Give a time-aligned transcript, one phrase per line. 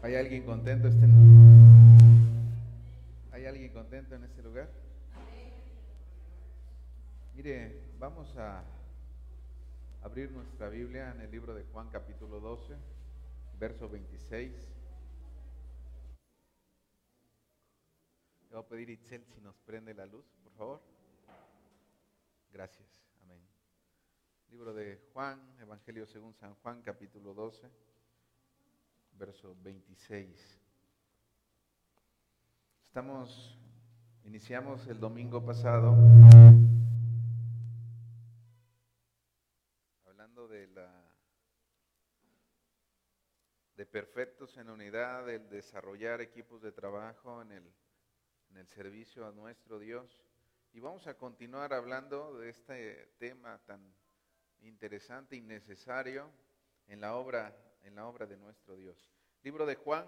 [0.00, 1.06] ¿Hay alguien contento este
[3.32, 4.68] ¿Hay alguien contento en este lugar?
[7.34, 8.62] Mire, vamos a
[10.02, 12.76] abrir nuestra Biblia en el libro de Juan capítulo 12,
[13.58, 14.52] verso 26.
[18.50, 20.80] Le voy a pedir Itzel si nos prende la luz, por favor.
[22.52, 23.02] Gracias.
[23.24, 23.40] Amén.
[24.48, 27.87] Libro de Juan, Evangelio según San Juan, capítulo 12
[29.18, 30.60] verso 26.
[32.86, 33.58] Estamos,
[34.24, 35.96] iniciamos el domingo pasado
[40.06, 41.04] hablando de la
[43.74, 47.72] de perfectos en unidad, del desarrollar equipos de trabajo en el,
[48.50, 50.22] en el servicio a nuestro Dios.
[50.72, 53.94] Y vamos a continuar hablando de este tema tan
[54.60, 56.30] interesante y necesario
[56.86, 59.10] en la obra en la obra de nuestro Dios.
[59.42, 60.06] Libro de Juan,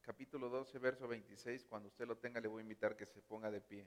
[0.00, 1.66] capítulo 12, verso 26.
[1.66, 3.86] Cuando usted lo tenga, le voy a invitar que se ponga de pie.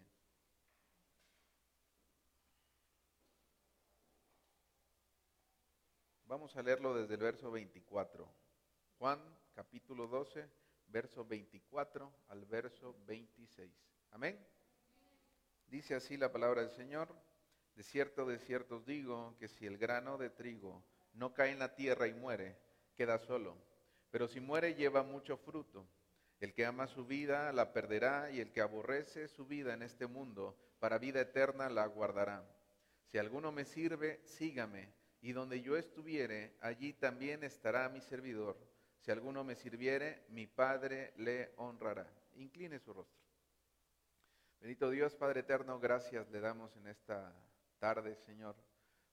[6.25, 8.25] Vamos a leerlo desde el verso 24.
[8.97, 9.19] Juan,
[9.53, 10.49] capítulo 12,
[10.87, 13.69] verso 24 al verso 26.
[14.11, 14.39] Amén.
[15.67, 17.13] Dice así la palabra del Señor.
[17.75, 21.59] De cierto, de cierto os digo que si el grano de trigo no cae en
[21.59, 22.57] la tierra y muere,
[22.95, 23.57] queda solo.
[24.11, 25.87] Pero si muere lleva mucho fruto.
[26.39, 30.07] El que ama su vida la perderá y el que aborrece su vida en este
[30.07, 32.43] mundo, para vida eterna la guardará.
[33.11, 38.57] Si alguno me sirve, sígame, y donde yo estuviere, allí también estará mi servidor.
[39.01, 42.11] Si alguno me sirviere, mi Padre le honrará.
[42.33, 43.21] Incline su rostro.
[44.59, 47.35] Bendito Dios, Padre eterno, gracias le damos en esta
[47.77, 48.55] tarde, Señor,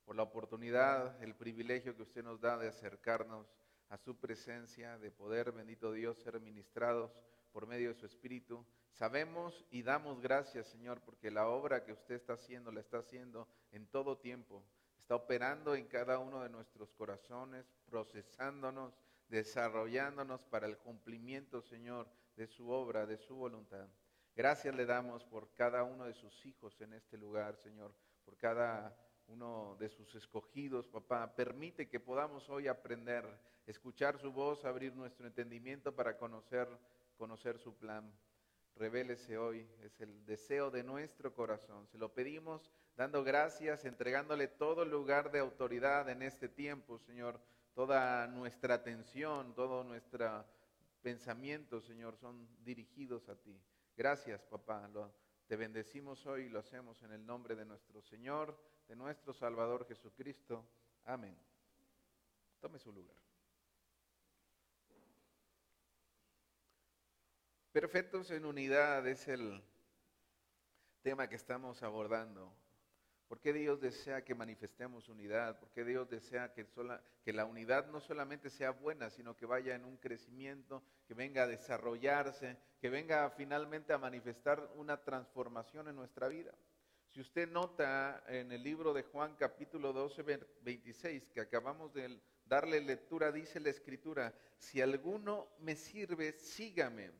[0.04, 3.46] por la oportunidad, el privilegio que usted nos da de acercarnos
[3.88, 7.10] a su presencia, de poder, bendito Dios, ser ministrados
[7.52, 8.64] por medio de su Espíritu.
[8.92, 13.48] Sabemos y damos gracias, Señor, porque la obra que usted está haciendo, la está haciendo
[13.72, 14.64] en todo tiempo.
[14.98, 18.94] Está operando en cada uno de nuestros corazones, procesándonos,
[19.28, 23.88] desarrollándonos para el cumplimiento, Señor, de su obra, de su voluntad.
[24.36, 27.92] Gracias le damos por cada uno de sus hijos en este lugar, Señor,
[28.24, 28.96] por cada
[29.28, 31.34] uno de sus escogidos, papá.
[31.34, 33.24] Permite que podamos hoy aprender,
[33.66, 36.68] escuchar su voz, abrir nuestro entendimiento para conocer,
[37.16, 38.10] conocer su plan.
[38.76, 41.86] Revélese hoy, es el deseo de nuestro corazón.
[41.88, 47.40] Se lo pedimos dando gracias, entregándole todo lugar de autoridad en este tiempo, Señor.
[47.74, 50.44] Toda nuestra atención, todo nuestro
[51.02, 53.60] pensamiento, Señor, son dirigidos a ti.
[53.96, 54.88] Gracias, papá.
[55.46, 58.56] te bendecimos hoy y lo hacemos en el nombre de nuestro Señor
[58.88, 60.64] de nuestro Salvador Jesucristo.
[61.04, 61.36] Amén.
[62.60, 63.16] Tome su lugar.
[67.70, 69.62] Perfectos en unidad es el
[71.02, 72.52] tema que estamos abordando.
[73.28, 75.60] ¿Por qué Dios desea que manifestemos unidad?
[75.60, 76.66] ¿Por qué Dios desea que,
[77.22, 81.42] que la unidad no solamente sea buena, sino que vaya en un crecimiento, que venga
[81.42, 86.54] a desarrollarse, que venga finalmente a manifestar una transformación en nuestra vida?
[87.10, 90.22] Si usted nota en el libro de Juan capítulo 12,
[90.60, 97.10] 26, que acabamos de darle lectura, dice la escritura, si alguno me sirve, sígame.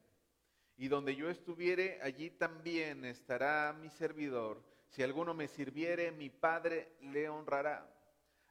[0.77, 4.63] Y donde yo estuviere, allí también estará mi servidor.
[4.89, 7.91] Si alguno me sirviere, mi Padre le honrará.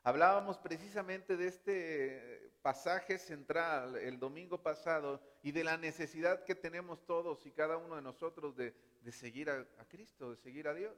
[0.04, 7.06] Hablábamos precisamente de este pasaje central el domingo pasado y de la necesidad que tenemos
[7.06, 8.74] todos y cada uno de nosotros de,
[9.12, 10.94] seguir a Cristo, de seguir a Dios.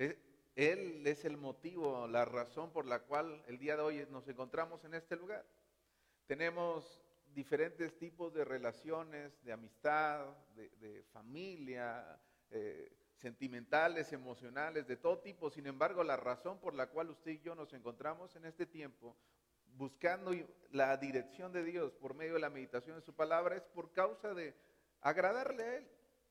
[0.00, 4.82] Él es el motivo, la razón por la cual el día de hoy nos encontramos
[4.84, 5.44] en este lugar.
[6.26, 7.02] Tenemos
[7.34, 12.18] diferentes tipos de relaciones, de amistad, de, familia,
[12.50, 15.50] eh, sentimentales, emocionales, de todo tipo.
[15.50, 19.16] Sin embargo, la razón por la cual usted y yo nos encontramos en este tiempo,
[19.76, 20.32] buscando
[20.72, 24.32] la dirección de Dios por medio de la meditación de su palabra, es por causa
[24.32, 24.54] de
[25.02, 25.88] agradarle a Él.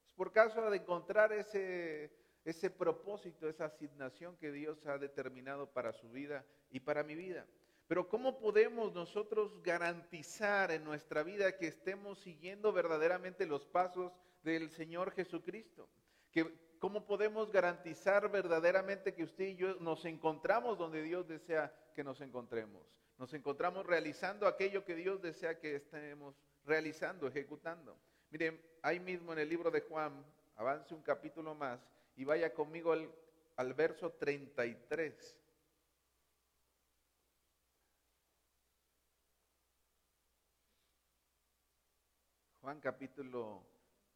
[0.08, 2.12] Es por causa de encontrar ese
[2.50, 7.46] ese propósito, esa asignación que Dios ha determinado para su vida y para mi vida.
[7.88, 14.12] Pero ¿cómo podemos nosotros garantizar en nuestra vida que estemos siguiendo verdaderamente los pasos
[14.44, 15.90] del Señor Jesucristo?
[16.32, 22.04] Que, ¿Cómo podemos garantizar verdaderamente que usted y yo nos encontramos donde Dios desea que
[22.04, 22.86] nos encontremos?
[23.18, 26.36] Nos encontramos realizando aquello que Dios desea que estemos
[26.66, 27.98] realizando, ejecutando.
[28.30, 30.24] Miren, ahí mismo en el libro de Juan,
[30.56, 31.82] avance un capítulo más,
[32.20, 35.40] y vaya conmigo al, verso 33.
[42.60, 43.66] Juan capítulo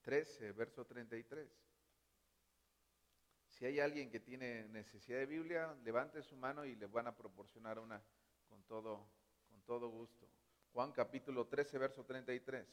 [0.02, 1.50] 13, verso 33.
[3.48, 7.16] Si hay alguien que tiene necesidad de Biblia, levante su mano y le van a
[7.16, 8.04] proporcionar una
[8.50, 9.08] con todo,
[9.48, 10.28] con todo gusto.
[10.74, 12.68] Juan capítulo 13, verso 33.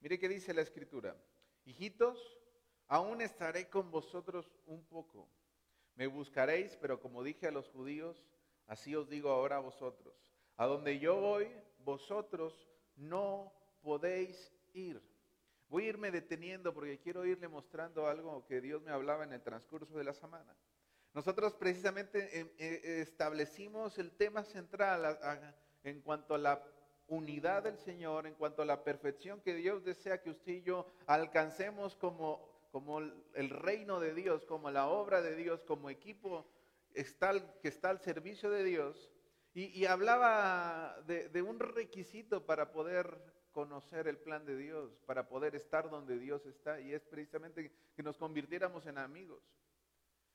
[0.00, 1.16] Mire qué dice la escritura.
[1.64, 2.45] Hijitos,
[2.88, 5.28] aún estaré con vosotros un poco.
[5.94, 8.26] Me buscaréis, pero como dije a los judíos,
[8.66, 10.14] así os digo ahora a vosotros.
[10.56, 11.48] A donde yo voy,
[11.78, 13.52] vosotros no
[13.82, 15.02] podéis ir.
[15.68, 19.42] Voy a irme deteniendo porque quiero irle mostrando algo que Dios me hablaba en el
[19.42, 20.56] transcurso de la semana.
[21.12, 25.18] Nosotros precisamente em, eh, establecimos el tema central
[25.82, 26.62] en cuanto a la
[27.08, 30.86] unidad del Señor, en cuanto a la perfección que Dios desea que usted y yo
[31.06, 36.46] alcancemos como, como el reino de Dios, como la obra de Dios, como equipo
[36.92, 39.10] que está al servicio de Dios.
[39.54, 43.18] Y, hablaba de un requisito para poder
[43.50, 48.02] conocer el plan de Dios, para poder estar donde Dios está, y es precisamente que
[48.02, 49.42] nos convirtiéramos en amigos,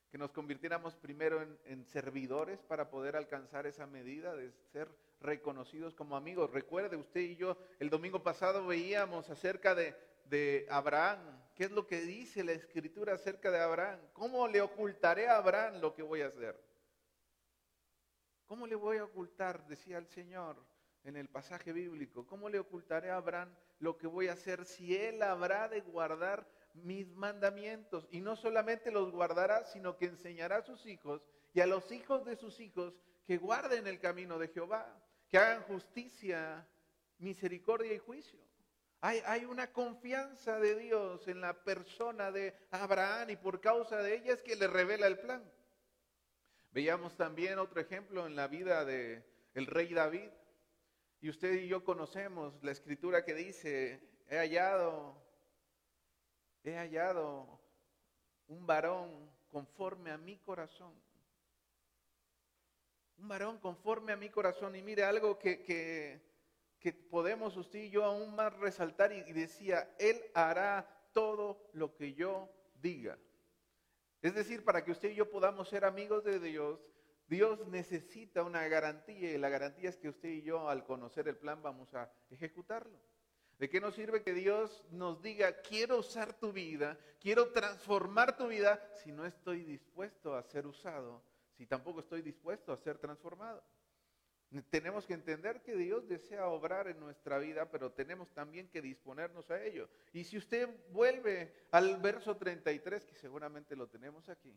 [0.09, 4.89] que nos convirtiéramos primero en, servidores para poder alcanzar esa medida de ser
[5.19, 6.49] reconocidos como amigos.
[6.49, 9.95] Recuerde, usted y yo el domingo pasado veíamos acerca de,
[10.31, 11.19] de Abraham,
[11.55, 15.81] qué es lo que dice la escritura acerca de Abraham, cómo le ocultaré a Abraham
[15.81, 16.57] lo que voy a hacer.
[18.45, 19.67] ¿Cómo le voy a ocultar?
[19.67, 20.55] Decía el Señor
[21.03, 22.25] en el pasaje bíblico.
[22.25, 26.47] ¿Cómo le ocultaré a Abraham lo que voy a hacer si él habrá de guardar
[26.75, 28.07] mis mandamientos?
[28.09, 31.21] Y no solamente los guardará, sino que enseñará a sus hijos
[31.53, 32.93] y a los hijos de sus hijos
[33.25, 34.97] que guarden el camino de Jehová,
[35.27, 36.65] que hagan justicia,
[37.17, 38.50] misericordia y juicio.
[39.03, 44.33] Hay, una confianza de Dios en la persona de Abraham y por causa de ella
[44.33, 45.43] es que le revela el plan.
[46.71, 49.25] Veíamos también otro ejemplo en la vida de
[49.55, 50.29] el rey David.
[51.19, 55.19] Y usted y yo conocemos la escritura que dice, he hallado,
[56.63, 57.59] he hallado
[58.47, 60.93] un varón conforme a mi corazón.
[63.17, 64.75] Un varón conforme a mi corazón.
[64.75, 66.21] Y mire algo que,
[66.91, 69.11] podemos usted y yo aún más resaltar.
[69.13, 72.49] y decía, Él hará todo lo que yo
[72.81, 73.17] diga.
[74.21, 76.79] Es decir, para que usted y yo podamos ser amigos de Dios,
[77.27, 81.37] Dios necesita una garantía y la garantía es que usted y yo al conocer el
[81.37, 82.99] plan vamos a ejecutarlo.
[83.57, 88.47] ¿De qué nos sirve que Dios nos diga, quiero usar tu vida, quiero transformar tu
[88.47, 91.21] vida, si no estoy dispuesto a ser usado,
[91.55, 93.63] si tampoco estoy dispuesto a ser transformado?
[94.69, 99.49] Tenemos que entender que Dios desea obrar en nuestra vida, pero tenemos también que disponernos
[99.49, 99.87] a ello.
[100.11, 104.53] Y si usted vuelve al verso 33, que seguramente lo tenemos aquí,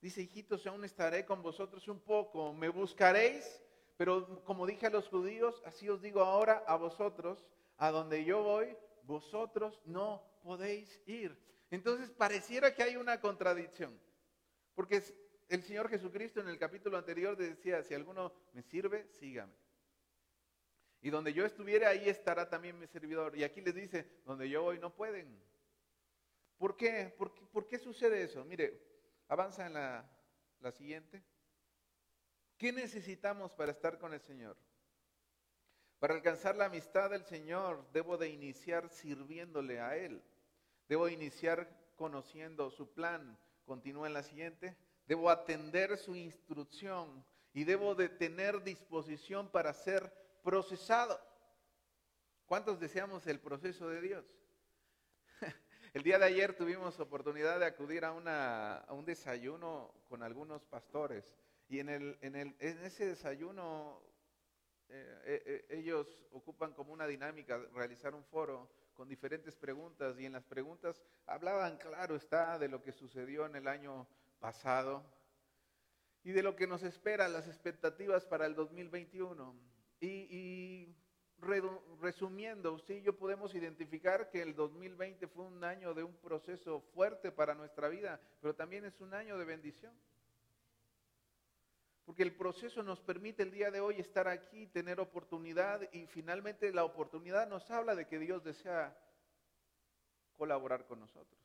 [0.00, 3.60] Dice, hijitos, aún estaré con vosotros un poco, me buscaréis,
[3.96, 7.44] pero como dije a los judíos, así os digo ahora a vosotros,
[7.78, 11.36] a donde yo voy, vosotros no podéis ir.
[11.70, 13.98] Entonces pareciera que hay una contradicción,
[14.74, 15.02] porque
[15.48, 19.54] el Señor Jesucristo en el capítulo anterior decía, si alguno me sirve, sígame.
[21.00, 23.36] Y donde yo estuviere, ahí estará también mi servidor.
[23.36, 25.40] Y aquí les dice, donde yo voy no pueden.
[26.56, 27.14] ¿Por qué?
[27.16, 28.44] ¿Por qué, ¿Por qué sucede eso?
[28.44, 28.88] Mire,
[29.28, 30.10] Avanza en la,
[30.60, 31.22] la siguiente.
[32.56, 34.56] ¿Qué necesitamos para estar con el Señor?
[35.98, 40.22] Para alcanzar la amistad del Señor, debo de iniciar sirviéndole a Él.
[40.88, 43.38] Debo iniciar conociendo su plan.
[43.66, 44.76] Continúa en la siguiente.
[45.08, 47.24] Debo atender su instrucción
[47.54, 50.12] y debo de tener disposición para ser
[50.44, 51.18] procesado.
[52.44, 54.24] ¿Cuántos deseamos el proceso de Dios?
[55.94, 61.34] El día de ayer tuvimos oportunidad de acudir a, un desayuno con algunos pastores
[61.70, 64.02] y en, el, en, el, en ese desayuno
[64.90, 70.26] eh, eh, eh, ellos ocupan como una dinámica realizar un foro con diferentes preguntas y
[70.26, 74.06] en las preguntas hablaban, claro está, de lo que sucedió en el año
[74.40, 75.04] pasado
[76.24, 79.54] y de lo que nos espera, las expectativas para el 2021.
[80.00, 80.96] Y, y
[82.00, 86.80] resumiendo, usted y yo podemos identificar que el 2020 fue un año de un proceso
[86.94, 89.94] fuerte para nuestra vida, pero también es un año de bendición.
[92.04, 96.72] Porque el proceso nos permite el día de hoy estar aquí, tener oportunidad y finalmente
[96.72, 98.96] la oportunidad nos habla de que Dios desea
[100.36, 101.37] colaborar con nosotros.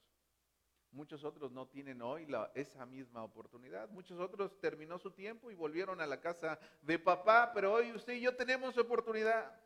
[0.94, 3.90] Muchos otros no tienen hoy esa misma oportunidad.
[3.90, 8.14] Muchos otros terminó su tiempo y volvieron a la casa de papá, pero hoy usted
[8.14, 9.60] y yo tenemos oportunidad.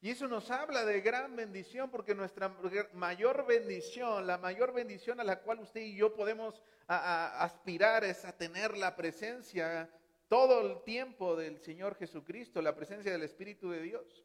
[0.00, 2.48] Y eso nos habla de gran bendición porque nuestra
[2.92, 8.36] mayor bendición, la mayor bendición a la cual usted y yo podemos aspirar es a
[8.36, 9.88] tener la presencia
[10.26, 14.24] todo el tiempo del Señor Jesucristo, la presencia del Espíritu de Dios.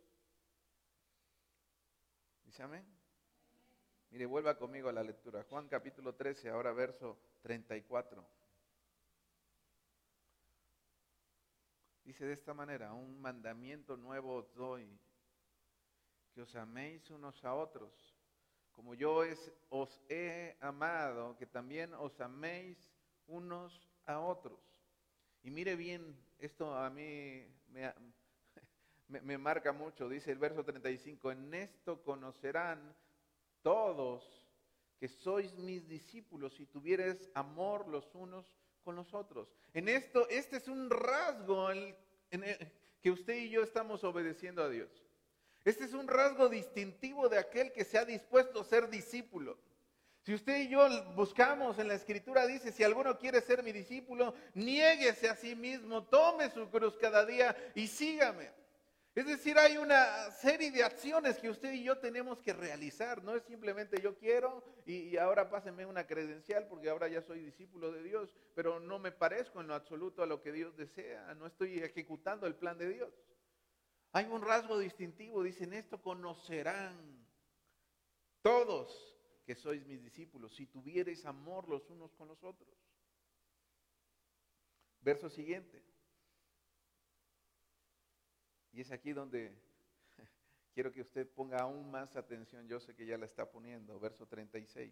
[2.43, 3.02] Dice amén.
[4.13, 5.43] Mire, vuelva conmigo a la lectura.
[5.49, 8.23] Juan capítulo 13, ahora verso 34.
[12.03, 14.87] Dice de esta manera, un mandamiento nuevo os doy,
[16.31, 18.15] que os améis unos a otros,
[18.73, 19.23] como yo
[19.69, 22.77] os he amado, que también os améis
[23.25, 24.59] unos a otros.
[25.41, 27.47] Y mire bien, esto a mí
[29.07, 32.95] me, marca mucho, dice el verso 35, en esto conocerán
[33.63, 34.23] todos
[34.99, 38.45] que sois mis discípulos si tuvieres amor los unos
[38.83, 39.49] con los otros.
[39.73, 41.95] En esto, este es un rasgo en
[43.01, 44.89] que usted y yo estamos obedeciendo a Dios.
[45.65, 49.57] Este es un rasgo distintivo de aquel que se ha dispuesto a ser discípulo.
[50.23, 54.33] Si usted y yo buscamos en la escritura, dice, si alguno quiere ser mi discípulo,
[54.53, 58.49] niéguese a sí mismo, tome su cruz cada día y sígame.
[59.15, 63.23] Es decir, hay una serie de acciones que usted y yo tenemos que realizar.
[63.23, 67.91] No es simplemente yo quiero y, ahora pásenme una credencial porque ahora ya soy discípulo
[67.91, 71.35] de Dios, pero no me parezco en lo absoluto a lo que Dios desea.
[71.35, 73.13] No estoy ejecutando el plan de Dios.
[74.13, 75.43] Hay un rasgo distintivo.
[75.43, 77.23] Dicen esto, conocerán
[78.41, 79.15] todos
[79.45, 82.69] que sois mis discípulos si tuvierais amor los unos con los otros.
[85.01, 85.92] Verso siguiente.
[88.73, 89.55] Y es aquí donde
[90.73, 92.67] quiero que usted ponga aún más atención.
[92.67, 93.99] Yo sé que ya la está poniendo.
[93.99, 94.91] Verso 36.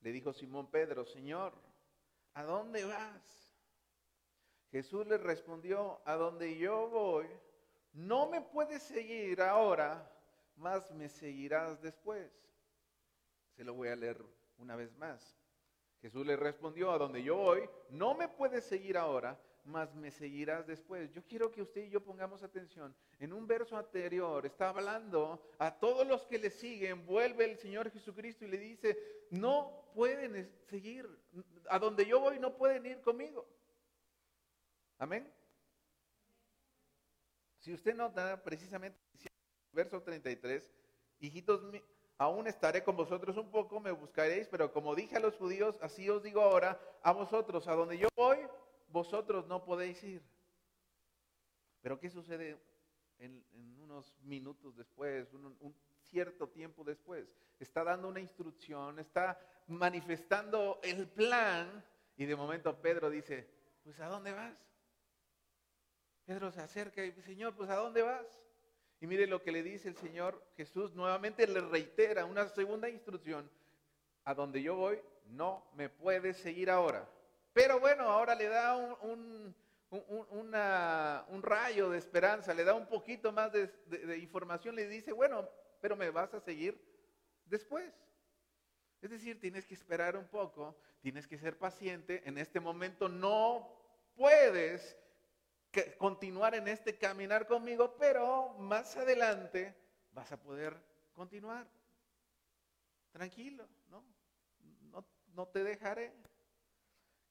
[0.00, 1.54] Le dijo Simón Pedro, Señor,
[2.34, 3.48] ¿a dónde vas?
[4.70, 7.26] Jesús le respondió, a donde yo voy,
[7.92, 10.12] no me puedes seguir ahora,
[10.56, 12.30] más me seguirás después.
[13.56, 14.22] Se lo voy a leer
[14.58, 15.36] una vez más.
[16.00, 20.66] Jesús le respondió, a donde yo voy, no me puedes seguir ahora, más me seguirás
[20.66, 21.12] después.
[21.12, 22.94] Yo quiero que usted y yo pongamos atención.
[23.18, 27.90] En un verso anterior está hablando a todos los que le siguen, vuelve el Señor
[27.90, 28.98] Jesucristo y le dice,
[29.30, 31.08] no pueden seguir,
[31.68, 33.46] a donde yo voy no pueden ir conmigo.
[34.98, 35.32] Amén.
[37.58, 38.98] Si usted nota precisamente,
[39.72, 40.72] verso 33,
[41.20, 41.60] hijitos,
[42.16, 46.08] aún estaré con vosotros un poco, me buscaréis, pero como dije a los judíos, así
[46.08, 48.38] os digo ahora, a vosotros, a donde yo voy,
[48.88, 50.22] vosotros no podéis ir.
[51.80, 52.58] Pero ¿qué sucede
[53.18, 53.44] en,
[53.82, 57.26] unos minutos después, un, cierto tiempo después?
[57.58, 61.84] Está dando una instrucción, está manifestando el plan
[62.16, 63.48] y de momento Pedro dice,
[63.84, 64.54] pues ¿a dónde vas?
[66.24, 68.26] Pedro se acerca y dice, Señor, pues ¿a dónde vas?
[69.00, 73.48] Y mire lo que le dice el Señor Jesús, nuevamente le reitera una segunda instrucción,
[74.24, 77.08] a donde yo voy, no me puedes seguir ahora,
[77.58, 79.52] pero bueno, ahora le da un,
[81.42, 85.48] rayo de esperanza, le da un poquito más de, información, le dice, bueno,
[85.80, 86.80] pero me vas a seguir
[87.46, 87.92] después.
[89.02, 92.22] Es decir, tienes que esperar un poco, tienes que ser paciente.
[92.26, 93.68] En este momento no
[94.14, 94.96] puedes
[95.98, 99.74] continuar en este caminar conmigo, pero más adelante
[100.12, 100.76] vas a poder
[101.12, 101.66] continuar.
[103.10, 103.66] Tranquilo.
[103.88, 104.04] No,
[105.34, 106.14] no te dejaré.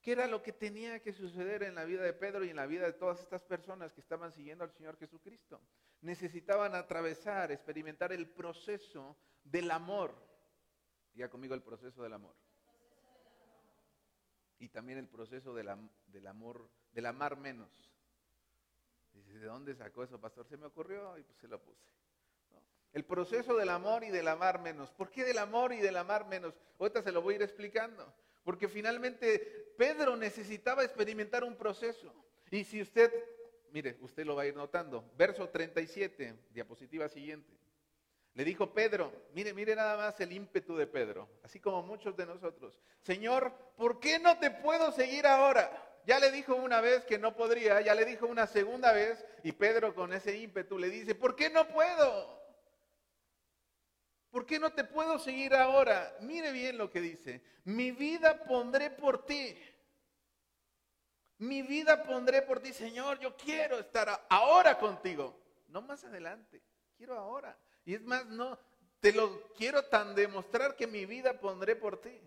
[0.07, 2.65] ¿Qué era lo que tenía que suceder en la vida de Pedro y en la
[2.65, 5.59] vida de todas estas personas que estaban siguiendo al Señor Jesucristo?
[5.99, 10.15] Necesitaban atravesar, experimentar el proceso del amor.
[11.13, 12.33] Diga conmigo el proceso del amor.
[14.59, 17.69] Y también el proceso del, amor, del amar menos.
[19.11, 20.47] Dice, ¿de dónde sacó eso, pastor?
[20.47, 21.91] Se me ocurrió y pues se lo puse.
[22.93, 24.89] El proceso del amor y del amar menos.
[24.89, 26.53] ¿Por qué del amor y del amar menos?
[26.79, 28.13] Ahorita se lo voy a ir explicando.
[28.45, 32.13] Porque finalmente Pedro necesitaba experimentar un proceso.
[32.51, 33.11] Y si usted,
[33.71, 35.09] mire, usted lo va a ir notando.
[35.17, 37.53] Verso 37, diapositiva siguiente.
[38.33, 42.25] Le dijo Pedro, mire, mire nada más el ímpetu de Pedro, así como muchos de
[42.27, 42.79] nosotros.
[43.01, 45.71] Señor, ¿por qué no te puedo seguir ahora?
[46.05, 49.53] Ya le dijo una vez que no podría, ya le dijo una segunda vez y
[49.53, 52.37] Pedro con ese ímpetu le dice, ¿por qué no puedo?
[54.37, 56.15] ¿Por qué no te puedo seguir ahora?
[56.21, 57.41] Mire bien lo que dice.
[57.63, 59.57] Mi vida pondré por ti.
[61.39, 63.17] Mi vida pondré por ti, Señor.
[63.17, 65.35] Yo quiero estar ahora contigo.
[65.69, 66.61] No más adelante.
[66.95, 67.57] Quiero ahora.
[67.83, 68.59] Y es más, no,
[68.99, 72.21] te lo quiero tan demostrar que mi vida pondré por ti.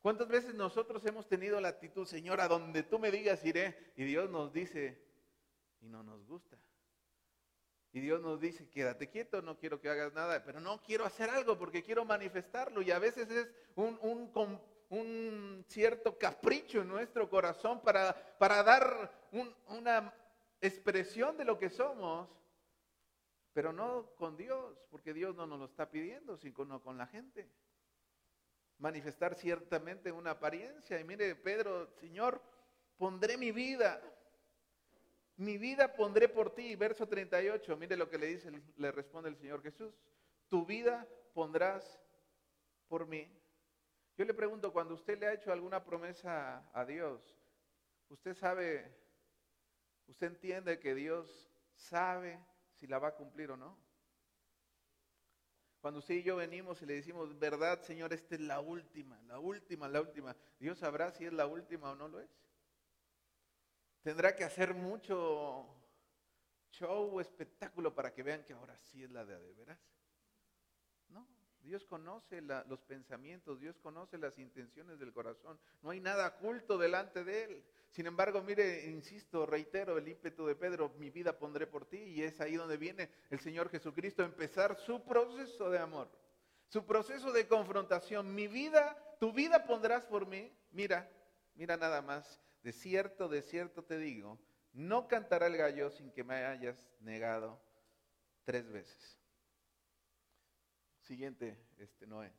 [0.00, 3.92] ¿Cuántas veces nosotros hemos tenido la actitud, Señor, a donde tú me digas iré?
[3.96, 5.02] Y Dios nos dice,
[5.80, 6.56] y no nos gusta.
[7.92, 11.30] Y Dios nos dice, quédate quieto, no quiero que hagas nada, pero no quiero hacer
[11.30, 12.82] algo porque quiero manifestarlo.
[12.82, 13.98] Y a veces es un,
[14.90, 19.10] un, cierto capricho en nuestro corazón para dar
[19.68, 20.12] una
[20.60, 22.28] expresión de lo que somos.
[23.52, 27.48] pero no con Dios, porque Dios no nos lo está pidiendo, sino con la gente.
[28.78, 31.00] Manifestar ciertamente una apariencia.
[31.00, 32.40] Y mire, Pedro, Señor,
[32.96, 34.00] pondré mi vida,
[35.38, 36.76] mi vida pondré por ti.
[36.76, 39.94] Verso 38, mire lo que le dice, le responde el Señor Jesús.
[40.48, 42.00] Tu vida pondrás
[42.88, 43.30] por mí.
[44.16, 47.22] Yo le pregunto, cuando usted le ha hecho alguna promesa a Dios,
[48.08, 48.92] usted sabe,
[50.08, 53.78] usted entiende que Dios sabe si la va a cumplir o no.
[55.80, 59.38] Cuando usted y yo venimos y le decimos, verdad, Señor, esta es la última, la
[59.38, 62.28] última, la última, Dios sabrá si es la última o no lo es.
[64.08, 65.66] Tendrá que hacer mucho
[66.70, 69.78] show o espectáculo para que vean que ahora sí es la de de veras.
[71.10, 71.28] No,
[71.60, 75.60] Dios conoce los pensamientos, Dios conoce las intenciones del corazón.
[75.82, 77.64] No hay nada oculto delante de Él.
[77.90, 81.98] Sin embargo, mire, insisto, reitero el ímpetu de Pedro, mi vida pondré por ti.
[81.98, 86.08] Y es ahí donde viene el Señor Jesucristo a empezar su proceso de amor,
[86.68, 88.34] su proceso de confrontación.
[88.34, 90.50] Mi vida, tu vida pondrás por mí.
[90.70, 91.06] Mira,
[91.54, 92.40] mira nada más.
[92.62, 94.38] De cierto, de cierto te digo,
[94.72, 97.60] no cantará el gallo sin que me hayas negado
[98.44, 99.18] tres veces.
[101.00, 102.32] Siguiente, este Noé.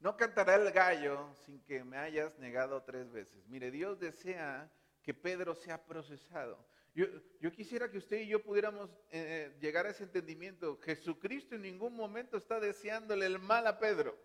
[0.00, 3.46] No cantará el gallo sin que me hayas negado tres veces.
[3.48, 6.66] Mire, Dios desea que Pedro sea procesado.
[6.94, 7.06] Yo,
[7.38, 10.78] yo quisiera que usted y yo pudiéramos eh, llegar a ese entendimiento.
[10.78, 14.18] Jesucristo en ningún momento está deseándole el mal a Pedro.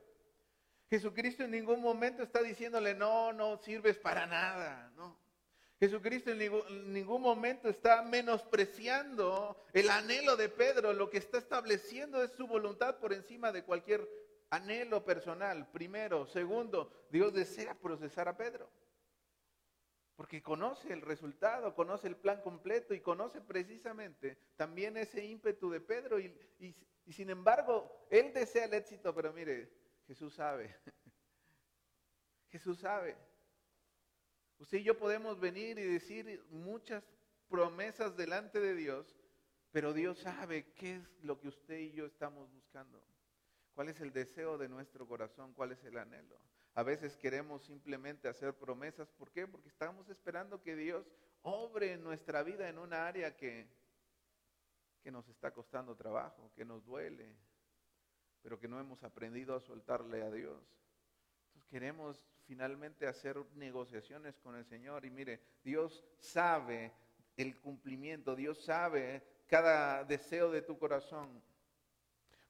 [0.95, 4.93] Jesucristo en ningún momento está diciéndole, no, no sirves para nada.
[4.95, 5.19] No.
[5.77, 10.93] Jesucristo en ningún, momento está menospreciando el anhelo de Pedro.
[10.93, 14.07] Lo que está estableciendo es su voluntad por encima de cualquier
[14.49, 15.69] anhelo personal.
[15.69, 16.27] Primero.
[16.27, 18.69] Segundo, Dios desea procesar a Pedro.
[20.15, 25.81] Porque conoce el resultado, conoce el plan completo y conoce precisamente también ese ímpetu de
[25.81, 26.21] Pedro.
[26.21, 26.33] y
[27.11, 30.75] sin embargo, él desea el éxito, pero mire, Jesús sabe.
[32.49, 33.17] Jesús sabe.
[34.57, 37.03] Usted y yo podemos venir y decir muchas
[37.49, 39.17] promesas delante de Dios,
[39.71, 43.03] pero Dios sabe qué es lo que usted y yo estamos buscando.
[43.73, 45.53] ¿Cuál es el deseo de nuestro corazón?
[45.53, 46.39] ¿Cuál es el anhelo?
[46.75, 49.11] A veces queremos simplemente hacer promesas.
[49.11, 49.47] ¿Por qué?
[49.47, 51.05] Porque estamos esperando que Dios
[51.41, 53.67] obre en nuestra vida en una área que,
[55.03, 57.35] que nos está costando trabajo, que nos duele,
[58.45, 60.61] pero que no hemos aprendido a soltarle a Dios.
[61.67, 65.03] Queremos finalmente hacer negociaciones con el Señor.
[65.03, 66.93] Y mire, Dios sabe
[67.37, 71.41] el cumplimiento, Dios sabe cada deseo de tu corazón.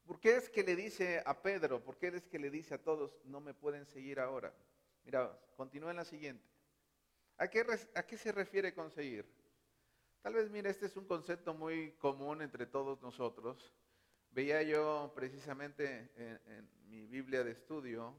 [0.06, 2.84] ¿Por qué es que le dice a Pedro, por qué es que le dice a
[2.84, 4.54] todos, no me pueden seguir ahora?
[5.06, 6.46] Mira, continúa en la siguiente.
[7.38, 9.26] ¿A qué, ¿A qué se refiere con seguir?
[10.22, 13.74] Tal vez, mire, este es un concepto muy común entre todos nosotros.
[14.36, 18.14] Veía yo precisamente en, mi Biblia de estudio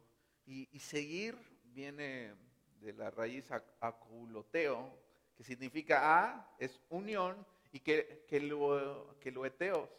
[0.46, 2.33] y, seguir viene
[2.81, 3.50] de la raíz
[3.81, 4.98] aculoteo,
[5.37, 9.90] que significa a, es unión, y que, que, lo, que loeteos,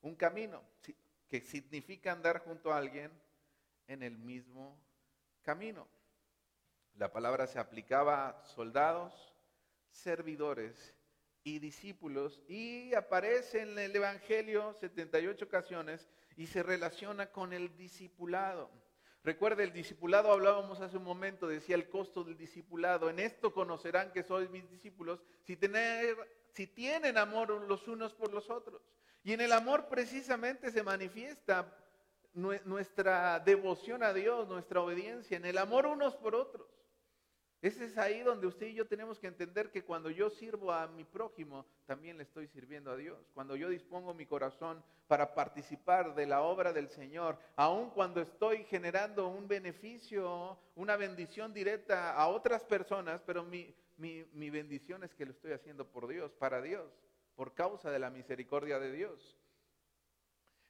[0.00, 0.60] un camino,
[1.28, 3.12] que significa andar junto a alguien
[3.86, 4.76] en el mismo
[5.42, 5.86] camino.
[6.96, 9.32] La palabra se aplicaba a soldados,
[9.92, 10.92] servidores
[11.44, 18.70] y discípulos y aparece en el Evangelio 78 ocasiones y se relaciona con el discipulado.
[19.24, 23.08] Recuerde, el discipulado hablábamos hace un momento, decía el costo del discipulado.
[23.08, 26.16] En esto conocerán que sois mis discípulos si, tener,
[26.52, 28.82] si tienen amor los unos por los otros.
[29.22, 31.76] Y en el amor precisamente se manifiesta
[32.34, 36.66] nuestra devoción a Dios, nuestra obediencia, en el amor unos por otros.
[37.62, 40.88] Ese es ahí donde usted y yo tenemos que entender que cuando yo sirvo a
[40.88, 43.30] mi prójimo, también le estoy sirviendo a Dios.
[43.34, 48.64] Cuando yo dispongo mi corazón para participar de la obra del Señor, aun cuando estoy
[48.64, 55.24] generando un beneficio, una bendición directa a otras personas, pero mi, mi bendición es que
[55.24, 56.92] lo estoy haciendo por Dios, para Dios,
[57.36, 59.38] por causa de la misericordia de Dios.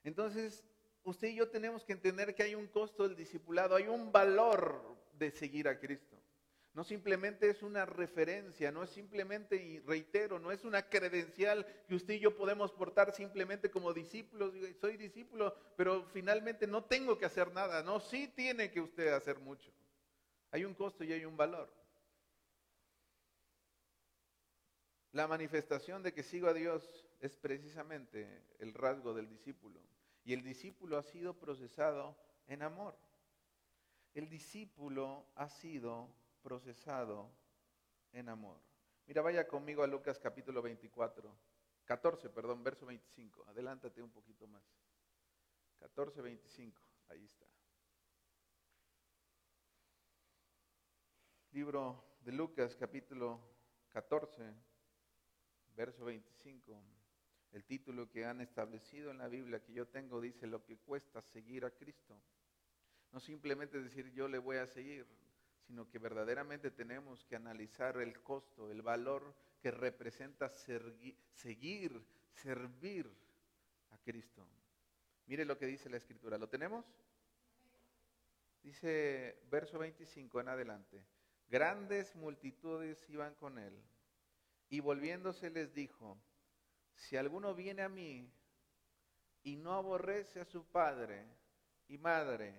[0.05, 0.63] Entonces,
[1.05, 4.95] usted y yo tenemos que entender que hay un costo del discipulado, hay un valor
[5.15, 6.22] de seguir a Cristo.
[6.75, 11.95] No simplemente es una referencia, no es simplemente, y reitero, no es una credencial que
[11.95, 14.55] usted y yo podemos portar simplemente como discípulos.
[14.81, 17.83] Soy discípulo, pero finalmente no tengo que hacer nada.
[17.83, 19.71] No, sí tiene que usted hacer mucho.
[20.51, 21.71] Hay un costo y hay un valor.
[25.13, 29.79] La manifestación de que sigo a Dios es precisamente el rasgo del discípulo.
[30.25, 32.97] Y el discípulo ha sido procesado en amor.
[34.15, 36.09] El discípulo ha sido
[36.43, 37.31] procesado
[38.13, 38.61] en amor.
[39.07, 41.35] Mira, vaya conmigo a Lucas capítulo 24.
[41.85, 43.45] 14, perdón, verso 25.
[43.49, 44.63] Adelántate un poquito más.
[45.79, 46.81] 14, 25.
[47.09, 47.47] Ahí está.
[51.53, 53.41] Libro de Lucas, capítulo
[53.89, 54.55] 14,
[55.75, 56.83] verso 25.
[57.51, 61.21] El título que han establecido en la Biblia que yo tengo dice lo que cuesta
[61.21, 62.19] seguir a Cristo.
[63.11, 65.07] No simplemente decir yo le voy a seguir,
[65.67, 73.11] sino que verdaderamente tenemos que analizar el costo, el valor que representa seguir, servir
[73.91, 74.47] a Cristo.
[75.27, 76.37] Mire lo que dice la escritura.
[76.37, 76.85] ¿Lo tenemos?
[78.63, 81.05] Dice verso 25 en adelante.
[81.49, 83.79] Grandes multitudes iban con él.
[84.69, 86.19] Y volviéndose les dijo,
[86.95, 88.33] si alguno viene a mí
[89.43, 91.27] y no aborrece a su padre
[91.89, 92.55] y madre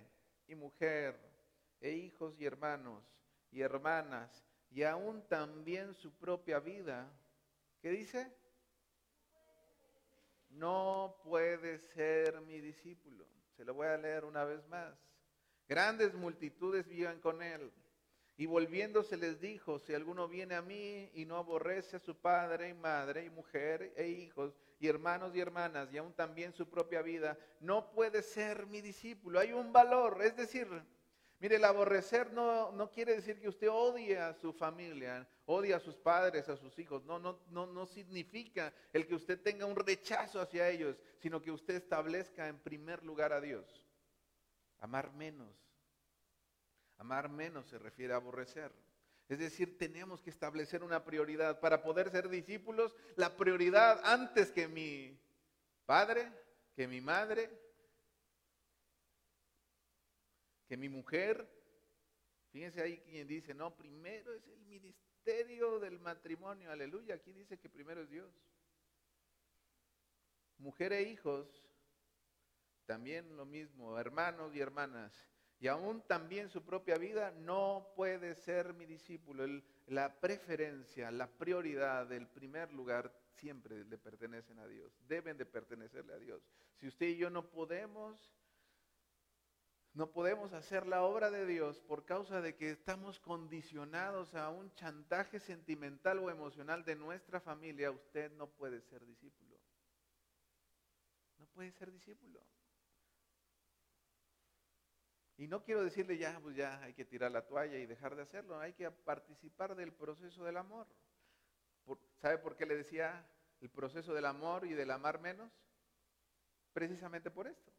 [0.46, 1.33] y mujer
[1.80, 3.04] e hijos y hermanos
[3.50, 7.08] y hermanas y aún también su propia vida,
[7.80, 8.34] ¿qué dice?
[10.50, 13.24] No puede ser mi discípulo.
[13.56, 14.94] Se lo voy a leer una vez más.
[15.68, 17.72] Grandes multitudes vivan con él.
[18.36, 22.70] Y volviéndose les dijo, si alguno viene a mí y no aborrece a su padre
[22.70, 27.00] y madre y mujer e hijos y hermanos y hermanas y aún también su propia
[27.00, 29.38] vida, no puede ser mi discípulo.
[29.38, 30.66] Hay un valor, es decir,
[31.38, 35.80] mire, el aborrecer no, no quiere decir que usted odie a su familia, odie a
[35.80, 37.04] sus padres, a sus hijos.
[37.04, 41.50] No, no, no, no significa el que usted tenga un rechazo hacia ellos, sino que
[41.50, 43.86] usted establezca en primer lugar a Dios.
[44.80, 45.64] Amar menos
[46.98, 48.72] Amar menos se refiere a aborrecer.
[49.28, 51.60] Es decir, tenemos que establecer una prioridad.
[51.60, 55.18] Para poder ser discípulos, la prioridad antes que mi
[55.86, 56.30] padre,
[56.76, 57.50] que mi madre,
[60.74, 61.48] que mi mujer.
[62.50, 67.14] Fíjense ahí quien dice, no, primero es el ministerio del matrimonio, aleluya.
[67.14, 68.28] Aquí dice que primero es Dios.
[70.58, 71.46] Mujer e hijos,
[72.86, 75.12] también lo mismo, hermanos y hermanas
[75.60, 79.46] y aún también su propia vida, no puede ser mi discípulo.
[79.86, 86.14] la preferencia, la prioridad, el primer lugar siempre le pertenecen a Dios, deben de pertenecerle
[86.14, 86.42] a Dios.
[86.74, 88.34] Si usted y yo no podemos,
[89.94, 94.74] no podemos hacer la obra de Dios por causa de que estamos condicionados a un
[94.74, 99.56] chantaje sentimental o emocional de nuestra familia, usted no puede ser discípulo.
[101.38, 102.40] No puede ser discípulo.
[105.36, 108.22] Y no quiero decirle ya, pues ya hay que tirar la toalla y dejar de
[108.22, 110.88] hacerlo, hay que participar del proceso del amor.
[112.16, 113.28] ¿Sabe por qué le decía
[113.60, 115.52] el proceso del amor y del amar menos?
[116.72, 117.72] Precisamente por esto.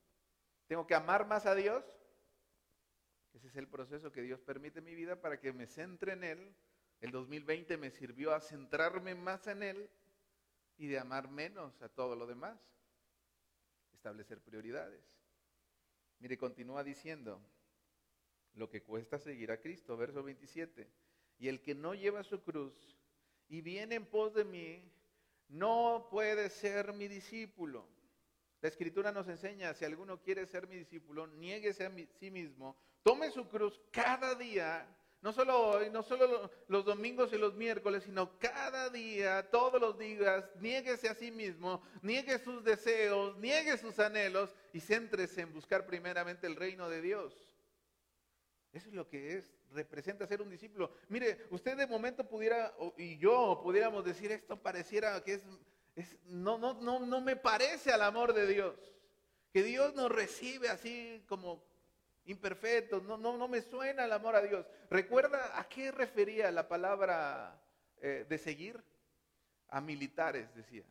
[0.68, 1.84] Tengo que amar más a Dios.
[3.36, 6.24] Ese es el proceso que Dios permite en mi vida para que me centre en
[6.24, 6.56] Él.
[7.02, 9.90] El 2020 me sirvió a centrarme más en Él
[10.78, 12.58] y de amar menos a todo lo demás.
[13.94, 15.04] Establecer prioridades.
[16.20, 17.42] Mire, continúa diciendo
[18.54, 20.88] lo que cuesta seguir a Cristo, verso 27.
[21.38, 22.74] Y el que no lleva su cruz
[23.50, 24.90] y viene en pos de mí,
[25.50, 27.86] no puede ser mi discípulo.
[28.66, 33.30] La escritura nos enseña, si alguno quiere ser mi discípulo, niéguese a sí mismo, tome
[33.30, 34.88] su cruz cada día
[35.22, 40.00] no solo hoy, no solo los domingos y los miércoles, sino cada día, todos los
[40.00, 45.86] días, niéguese a sí mismo, niegue sus deseos, niegue sus anhelos y céntrese en buscar
[45.86, 47.36] primeramente el reino de Dios.
[48.74, 50.92] Eso es lo que es, representa ser un discípulo.
[51.10, 55.44] Mire, usted de momento pudiera, y yo pudiéramos decir, esto pareciera que es,
[56.26, 58.76] no, no, no, no me parece al amor de Dios.
[59.52, 61.64] Que Dios nos recibe así como
[62.26, 64.66] imperfectos, no, no, no me suena el amor a Dios.
[64.90, 67.62] ¿Recuerda a qué refería la palabra
[68.02, 68.84] eh, de seguir?
[69.70, 70.84] A militares, decía.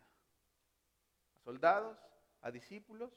[1.34, 1.98] A soldados,
[2.40, 3.12] a discípulos.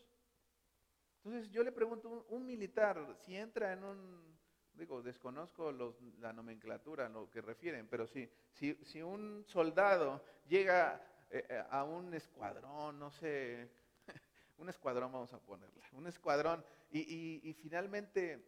[1.24, 4.38] Entonces yo le pregunto, un, militar, si entra en un,
[4.74, 5.72] digo, desconozco
[6.20, 11.84] la nomenclatura, lo que refieren, pero si, si, si un soldado llega eh, eh, a
[11.84, 13.70] un escuadrón, no sé,
[14.58, 18.42] un escuadrón vamos a ponerle, un escuadrón y, finalmente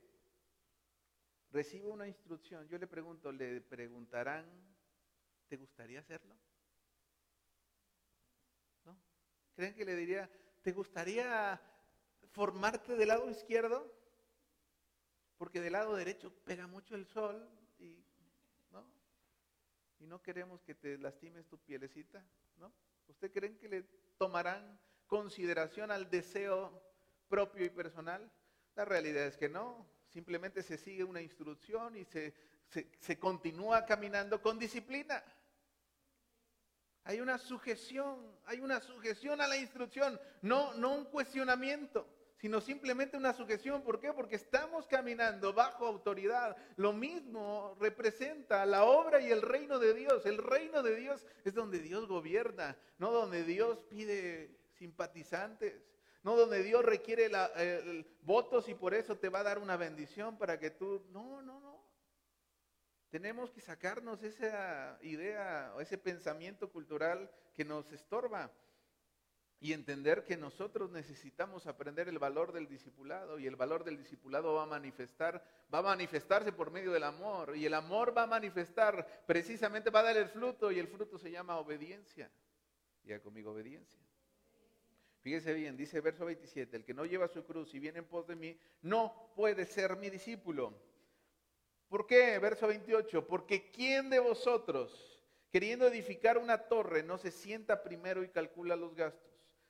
[1.52, 2.68] recibe una instrucción.
[2.70, 4.46] Yo le pregunto, ¿le preguntarán,
[5.48, 6.36] ¿te gustaría hacerlo?
[8.86, 8.98] ¿No?
[9.56, 10.30] ¿Creen que le diría,
[10.62, 11.60] ¿te gustaría
[12.32, 13.94] formarte del lado izquierdo?
[15.38, 18.06] Porque del lado derecho pega mucho el sol y
[18.72, 18.86] ¿no?
[20.00, 22.24] Y no queremos que te lastimes tu pielecita,
[22.60, 22.72] ¿no?
[23.08, 23.84] ¿Usted creen que le
[24.17, 26.82] tomarán consideración al deseo
[27.28, 28.32] propio y personal?
[28.76, 32.34] La realidad es que no, simplemente se sigue una instrucción y se,
[33.00, 35.24] se, continúa caminando con disciplina.
[37.04, 42.08] Hay una sujeción, hay una sujeción a la instrucción, no, no un cuestionamiento,
[42.39, 43.84] sino simplemente una sujeción.
[43.84, 44.13] ¿Por qué?
[44.13, 46.56] Porque estamos caminando bajo autoridad.
[46.78, 50.25] Lo mismo representa la obra y el reino de Dios.
[50.25, 55.84] El reino de Dios es donde Dios gobierna, no donde Dios pide simpatizantes,
[56.23, 57.30] no donde Dios requiere
[58.21, 61.06] votos y por eso te va a dar una bendición para que tú...
[61.12, 61.78] No, no, no.
[63.10, 68.52] Tenemos que sacarnos esa idea o ese pensamiento cultural que nos estorba
[69.62, 74.54] y entender que nosotros necesitamos aprender el valor del discipulado y el valor del discipulado
[74.54, 75.43] va a manifestar,
[75.74, 80.00] va a manifestarse por medio del amor y el amor va a manifestar, precisamente va
[80.00, 82.32] a dar el fruto y el fruto se llama obediencia.
[83.04, 84.00] Ya conmigo obediencia.
[85.22, 88.28] Fíjese bien, dice verso 27, el que no lleva su cruz y viene en pos
[88.28, 90.74] de mí, no puede ser mi discípulo.
[91.89, 92.39] ¿Por qué?
[92.39, 98.30] Verso 28, porque ¿quién de vosotros, queriendo edificar una torre, no se sienta primero y
[98.30, 99.29] calcula los gastos?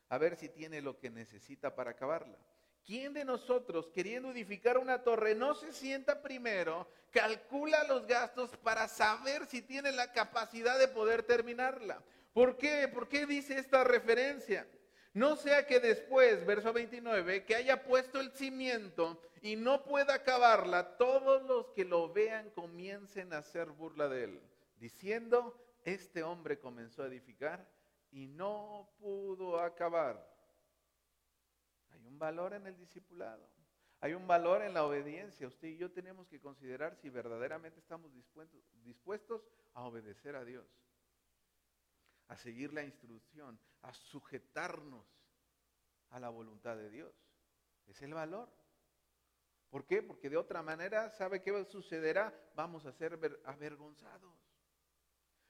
[0.09, 2.37] A ver si tiene lo que necesita para acabarla.
[2.85, 8.87] ¿Quién de nosotros, queriendo edificar una torre, no se sienta primero, calcula los gastos para
[8.87, 12.03] saber si tiene la capacidad de poder terminarla?
[12.33, 12.87] ¿Por qué?
[12.87, 14.67] ¿Por qué dice esta referencia?
[15.13, 20.97] No sea que después, verso 29, que haya puesto el cimiento y no pueda acabarla,
[20.97, 24.41] todos los que lo vean comiencen a hacer burla de él,
[24.77, 27.67] diciendo, este hombre comenzó a edificar
[28.11, 30.27] y no pudo acabar.
[31.91, 33.49] Hay un valor en el discipulado,
[33.99, 35.47] hay un valor en la obediencia.
[35.47, 38.11] Usted y yo tenemos que considerar si verdaderamente estamos
[38.83, 39.41] dispuestos,
[39.73, 40.65] a obedecer a Dios
[42.29, 45.05] a seguir la instrucción, a sujetarnos
[46.11, 47.13] a la voluntad de Dios.
[47.87, 48.49] Es el valor.
[49.69, 50.01] ¿Por qué?
[50.01, 52.33] Porque de otra manera, ¿sabe qué sucederá?
[52.55, 54.48] Vamos a ser avergonzados.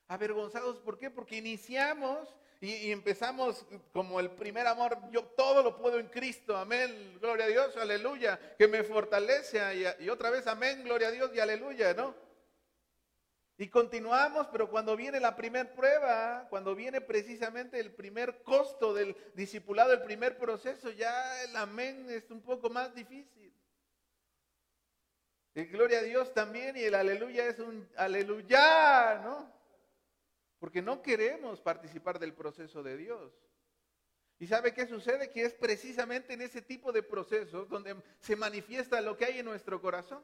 [0.09, 1.11] Avergonzados, ¿por qué?
[1.11, 4.97] Porque iniciamos y, empezamos como el primer amor.
[5.11, 9.59] Yo todo lo puedo en Cristo, amén, gloria a Dios, aleluya, que me fortalece
[9.99, 12.15] y, otra vez, amén, gloria a Dios y aleluya, ¿no?
[13.59, 19.15] Y continuamos, pero cuando viene la primera prueba, cuando viene precisamente el primer costo del
[19.35, 23.53] discipulado, el primer proceso, ya el amén es un poco más difícil.
[25.53, 29.58] El gloria a Dios también y el aleluya es un aleluya, ¿no?
[30.59, 33.33] Porque no queremos participar del proceso de Dios.
[34.39, 35.31] ¿Y sabe qué sucede?
[35.31, 39.45] Que es precisamente en ese tipo de procesos donde se manifiesta lo que hay en
[39.45, 40.23] nuestro corazón.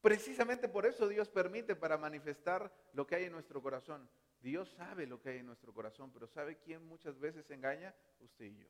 [0.00, 4.08] Precisamente por eso Dios permite para manifestar lo que hay en nuestro corazón.
[4.40, 7.94] Dios sabe lo que hay en nuestro corazón, pero ¿sabe quién muchas veces engaña?
[8.20, 8.68] Usted y yo.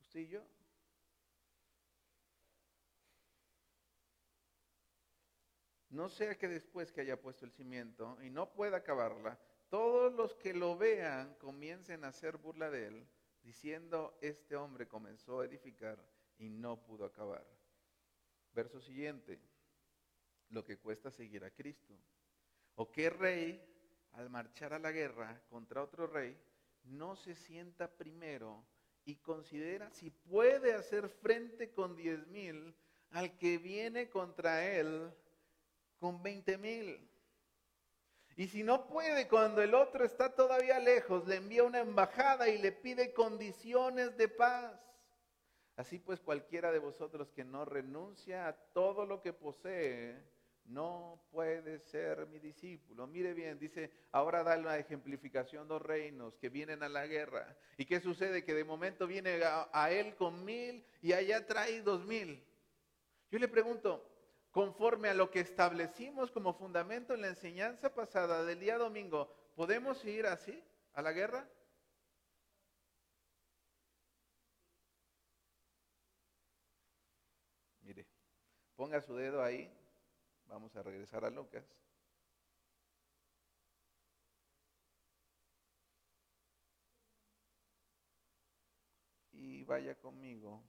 [0.00, 0.55] Usted y yo.
[5.90, 10.34] No sea que después que haya puesto el cimiento y no pueda acabarla, todos los
[10.36, 13.06] que lo vean comiencen a hacer burla de él,
[13.42, 15.98] diciendo, este hombre comenzó a edificar
[16.38, 17.46] y no pudo acabar.
[18.52, 19.38] Verso siguiente,
[20.50, 21.94] lo que cuesta seguir a Cristo.
[22.74, 23.62] ¿O qué rey,
[24.12, 26.36] al marchar a la guerra contra otro rey,
[26.84, 28.64] no se sienta primero
[29.04, 32.74] y considera si puede hacer frente con diez mil
[33.10, 35.12] al que viene contra él
[36.06, 37.04] con veinte mil?
[38.36, 42.58] Y si no puede, cuando el otro está todavía lejos, le envía una embajada y
[42.58, 44.80] le pide condiciones de paz.
[45.74, 50.22] Así pues cualquiera de vosotros que no renuncia a todo lo que posee,
[50.66, 53.08] no puede ser mi discípulo.
[53.08, 57.56] Mire bien, dice, ahora da una ejemplificación dos reinos que vienen a la guerra.
[57.76, 58.44] ¿Y qué sucede?
[58.44, 62.46] Que de momento viene a, él con mil y allá trae dos mil.
[63.28, 64.15] Yo le pregunto,
[64.56, 70.02] conforme a lo que establecimos como fundamento en la enseñanza pasada del día domingo, ¿podemos
[70.06, 70.64] ir así
[70.94, 71.46] a la guerra?
[78.76, 79.70] Ponga su dedo ahí.
[80.46, 81.64] Vamos a regresar a Lucas.
[89.32, 90.62] Y vaya conmigo.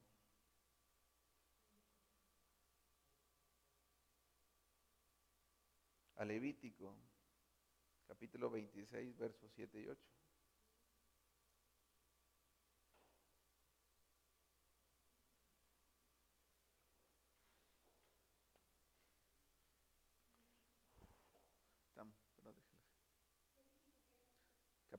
[6.17, 6.95] A Levítico,
[8.07, 10.17] capítulo 26, versos 7 y 8.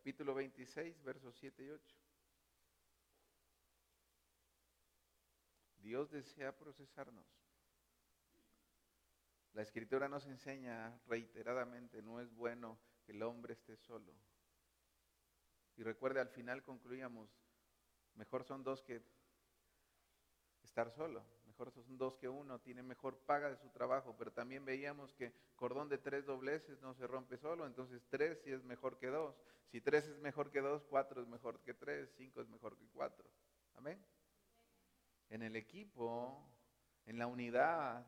[0.08, 1.96] capítulo 26, versos 7 y 8.
[5.82, 7.26] Dios desea procesarnos.
[9.52, 14.12] La escritura nos enseña reiteradamente, no es bueno que el hombre esté solo.
[15.76, 17.30] Y recuerde, al final concluíamos,
[18.14, 19.02] mejor son dos que
[20.62, 24.64] estar solo, mejor son dos que uno, tiene mejor paga de su trabajo, pero también
[24.64, 28.98] veíamos que cordón de tres dobleces no se rompe solo, entonces tres sí es mejor
[28.98, 29.34] que dos.
[29.70, 32.86] Si tres es mejor que dos, cuatro es mejor que tres, cinco es mejor que
[32.88, 33.28] cuatro.
[33.74, 34.04] Amén.
[35.30, 36.44] En el equipo,
[37.06, 38.06] en la unidad,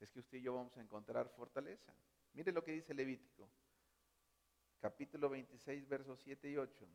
[0.00, 1.92] es que usted y yo vamos a encontrar fortaleza.
[2.32, 3.48] Mire lo que dice Levítico
[4.80, 6.86] capítulo 26, versos 7 y 8.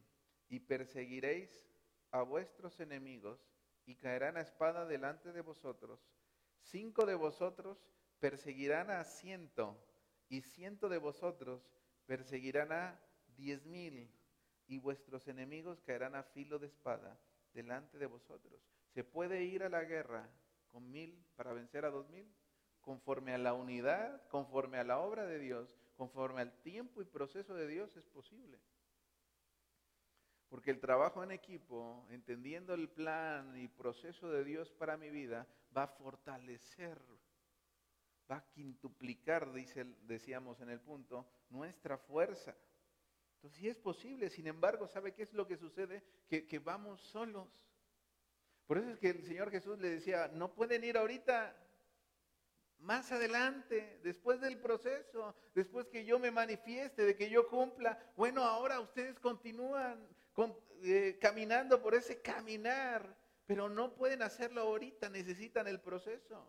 [0.50, 1.70] Y perseguiréis
[2.12, 3.40] a vuestros enemigos
[3.86, 6.00] y caerán a espada delante de vosotros.
[6.62, 7.78] Cinco de vosotros
[8.20, 9.78] perseguirán a ciento
[10.30, 11.70] y ciento de vosotros
[12.06, 13.00] perseguirán a
[13.36, 14.10] diez mil
[14.68, 17.20] y vuestros enemigos caerán a filo de espada
[17.54, 18.62] delante de vosotros.
[18.94, 20.30] ¿Se puede ir a la guerra
[20.70, 22.32] con mil para vencer a dos mil?
[22.84, 27.56] Conforme a la unidad, conforme a la obra de Dios, conforme al tiempo y proceso
[27.56, 28.60] de Dios es posible.
[30.50, 35.48] Porque el trabajo en equipo, entendiendo el plan y proceso de Dios para mi vida,
[35.76, 37.02] va a fortalecer,
[38.30, 42.56] va a quintuplicar, dice, decíamos en el punto, nuestra fuerza.
[43.36, 46.04] Entonces sí es posible, sin embargo, ¿sabe qué es lo que sucede?
[46.28, 47.48] Que, que vamos solos.
[48.68, 51.56] Por eso es que el Señor Jesús le decía, no pueden ir ahorita,
[52.84, 58.44] más adelante, después del proceso, después que yo me manifieste, de que yo cumpla, bueno,
[58.44, 60.06] ahora ustedes continúan
[60.84, 66.46] eh, caminando por ese caminar, pero no pueden hacerlo ahorita, necesitan el proceso.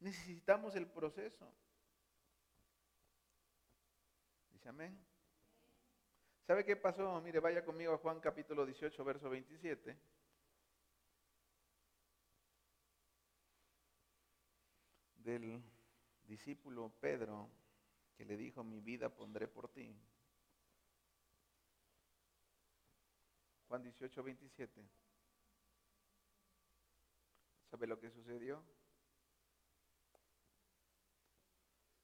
[0.00, 1.52] Necesitamos el proceso.
[4.50, 4.98] Dice amén.
[6.46, 7.20] ¿Sabe qué pasó?
[7.20, 9.96] Mire, vaya conmigo a Juan capítulo 18, verso 27.
[15.24, 15.62] Del
[16.24, 17.50] discípulo Pedro
[18.16, 19.94] que le dijo, mi vida pondré por ti.
[23.66, 24.88] Juan 18, 27.
[27.70, 28.62] ¿Sabe lo que sucedió?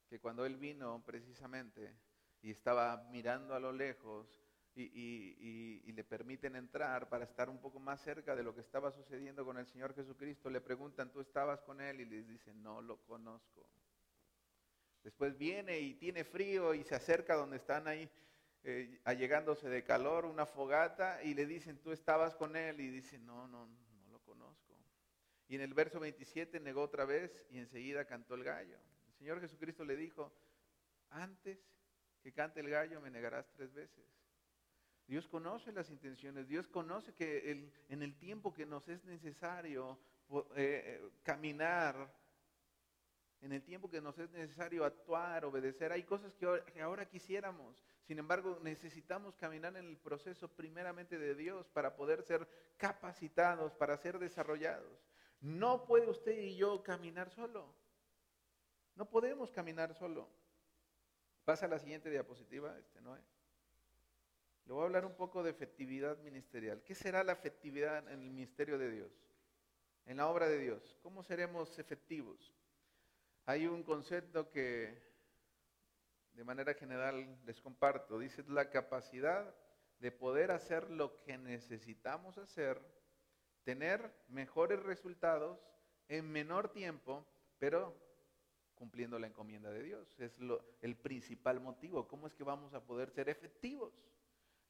[0.08, 1.94] Que cuando él vino precisamente
[2.42, 8.00] y estaba mirando a lo lejos, y, le permiten entrar para estar un poco más
[8.00, 11.80] cerca de lo que estaba sucediendo con el Señor Jesucristo, le preguntan, ¿tú estabas con
[11.80, 12.00] Él?
[12.00, 13.66] Y les dicen, no lo conozco.
[15.02, 18.08] Después viene y tiene frío y se acerca donde están ahí
[18.62, 22.80] eh, allegándose de calor, una fogata, y le dicen, ¿tú estabas con Él?
[22.80, 24.76] Y dice, no, no, no lo conozco.
[25.48, 28.78] Y en el verso 27 negó otra vez y enseguida cantó el gallo.
[29.08, 30.32] El Señor Jesucristo le dijo,
[31.10, 31.58] antes
[32.22, 34.04] que cante el gallo me negarás tres veces.
[35.10, 39.98] Dios conoce las intenciones, Dios conoce que en el tiempo que nos es necesario
[40.30, 42.14] eh, eh, caminar,
[43.40, 47.82] en el tiempo que nos es necesario actuar, obedecer, hay cosas que ahora, quisiéramos.
[48.04, 52.46] Sin embargo, necesitamos caminar en el proceso primeramente de Dios para poder ser
[52.76, 55.10] capacitados, para ser desarrollados.
[55.40, 57.74] No puede usted y yo caminar solo.
[58.94, 60.28] No podemos caminar solo.
[61.44, 63.18] Pasa a la siguiente diapositiva, este no.
[64.64, 66.82] Le voy a hablar un poco de efectividad ministerial.
[66.84, 69.12] ¿Qué será la efectividad en el ministerio de Dios?
[70.06, 70.98] En la obra de Dios.
[71.02, 72.52] ¿Cómo seremos efectivos?
[73.46, 75.10] Hay un concepto que
[76.34, 78.18] de manera general les comparto.
[78.18, 79.54] Dice la capacidad
[79.98, 82.80] de poder hacer lo que necesitamos hacer,
[83.64, 85.60] tener mejores resultados
[86.08, 87.26] en menor tiempo,
[87.58, 87.94] pero
[88.74, 90.18] cumpliendo la encomienda de Dios.
[90.18, 92.08] Es lo, el principal motivo.
[92.08, 93.92] ¿Cómo es que vamos a poder ser efectivos?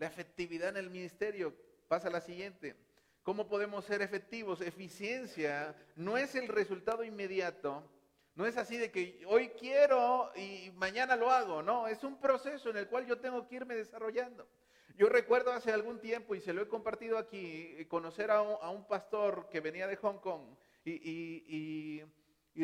[0.01, 1.55] La efectividad en el ministerio
[1.87, 2.75] pasa a la siguiente.
[3.23, 4.63] ¿Cómo podemos ser efectivos?
[4.63, 7.87] Eficiencia no es el resultado inmediato.
[8.35, 11.63] No es así de que hoy quiero y mañana lo hago.
[11.63, 14.49] No, es un proceso en el cual yo tengo que irme desarrollando.
[14.97, 19.51] Yo recuerdo hace algún tiempo, y se lo he compartido aquí, conocer a un, pastor
[19.51, 22.03] que venía de Hong Kong y y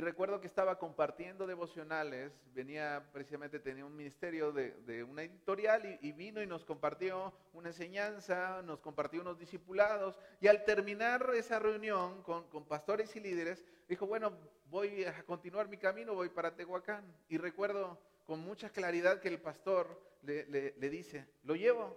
[0.01, 6.43] recuerdo que estaba compartiendo devocionales, venía precisamente, tenía un ministerio de, una editorial y, vino
[6.43, 12.67] y nos compartió una enseñanza, nos compartió unos discipulados y al terminar esa reunión con,
[12.67, 14.37] pastores y líderes, dijo, bueno,
[14.69, 17.05] voy a continuar mi camino, voy para Tehuacán.
[17.29, 21.97] Y recuerdo con mucha claridad que el pastor le, le dice, ¿lo llevo?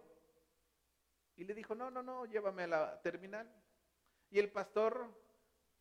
[1.36, 3.52] Y le dijo, no, no, no, llévame a la terminal.
[4.30, 5.08] Y el pastor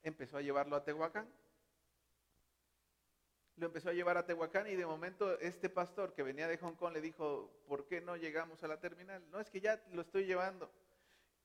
[0.03, 1.29] empezó a llevarlo a Tehuacán
[3.59, 6.75] lo empezó a llevar a Tehuacán y de momento este pastor que venía de Hong
[6.75, 9.23] Kong le dijo, ¿por qué no llegamos a la terminal?
[9.31, 10.71] No, es que ya lo estoy llevando.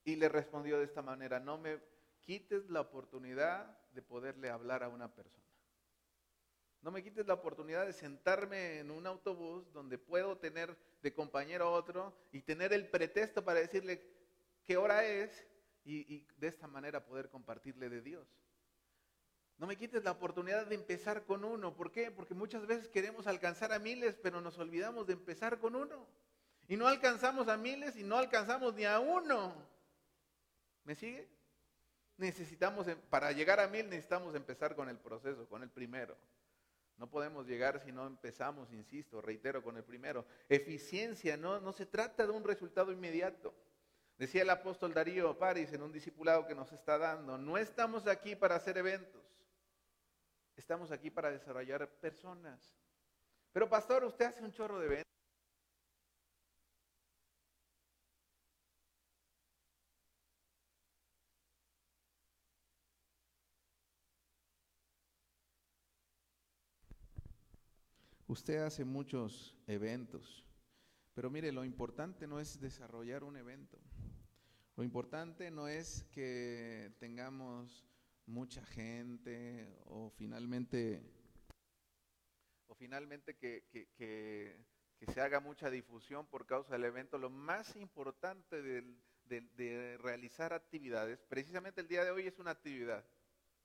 [0.03, 1.79] Y le respondió de esta manera, no me
[2.21, 5.43] quites la oportunidad de poderle hablar a una persona.
[6.81, 11.65] No me quites la oportunidad de sentarme en un autobús donde puedo tener de compañero
[11.65, 14.05] a otro y tener el pretexto para decirle
[14.65, 15.47] qué hora es
[15.83, 18.27] y, y de esta manera poder compartirle de Dios.
[19.57, 21.73] No me quites la oportunidad de empezar con uno.
[21.75, 22.11] ¿Por qué?
[22.11, 26.05] Porque muchas veces queremos alcanzar a miles, pero nos olvidamos de empezar con uno.
[26.67, 29.53] Y no alcanzamos a miles y no alcanzamos ni a uno.
[30.83, 31.27] ¿Me sigue?
[32.17, 36.15] Necesitamos, em, para llegar a mil necesitamos empezar con el proceso, con el primero.
[36.97, 40.25] No podemos llegar si no empezamos, insisto, reitero, con el primero.
[40.47, 43.53] Eficiencia, no, no se trata de un resultado inmediato.
[44.17, 48.35] Decía el apóstol Darío París en un discipulado que nos está dando, no estamos aquí
[48.35, 49.23] para hacer eventos,
[50.55, 52.75] estamos aquí para desarrollar personas.
[53.51, 55.13] Pero pastor, usted hace un chorro de eventos.
[68.33, 70.43] Usted hace muchos eventos,
[71.13, 73.77] pero mire, lo importante no es desarrollar un evento.
[74.75, 77.85] Lo importante no es que tengamos
[78.25, 81.01] mucha gente o finalmente,
[82.67, 84.55] o finalmente que, que, que,
[85.13, 87.17] se haga mucha difusión por causa del evento.
[87.17, 88.85] Lo más importante de,
[89.25, 93.05] de realizar actividades, precisamente el día de hoy es una actividad.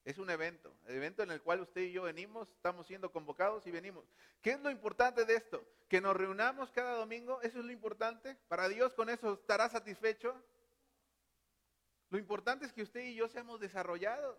[0.05, 3.67] Es un evento, el evento en el cual usted y yo venimos, estamos siendo convocados
[3.67, 4.05] y venimos.
[4.41, 5.63] ¿Qué es lo importante de esto?
[5.87, 8.35] Que nos reunamos cada domingo, eso es lo importante.
[8.49, 10.35] Para Dios con eso estará satisfecho.
[12.11, 14.37] Lo importante es que usted y yo seamos desarrollados.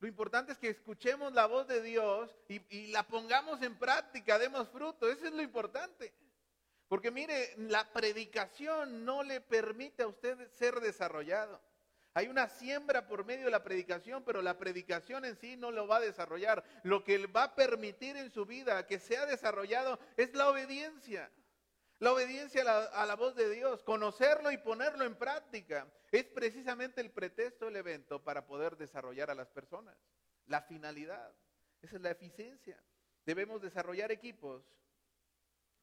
[0.00, 4.68] Lo importante es que escuchemos la voz de Dios y, la pongamos en práctica, demos
[4.68, 5.08] fruto.
[5.10, 6.12] Eso es lo importante.
[6.88, 11.60] Porque mire, la predicación no le permite a usted ser desarrollado.
[12.12, 15.86] Hay una siembra por medio de la predicación, pero la predicación en sí no lo
[15.86, 16.62] va a desarrollar.
[16.82, 21.30] Lo que va a permitir en su vida que sea desarrollado es la obediencia.
[22.00, 27.10] La obediencia a la, voz de Dios, conocerlo y ponerlo en práctica, es precisamente el
[27.10, 29.96] pretexto del evento para poder desarrollar a las personas.
[30.46, 31.32] La finalidad,
[31.80, 32.82] esa es la eficiencia.
[33.24, 34.62] Debemos desarrollar equipos,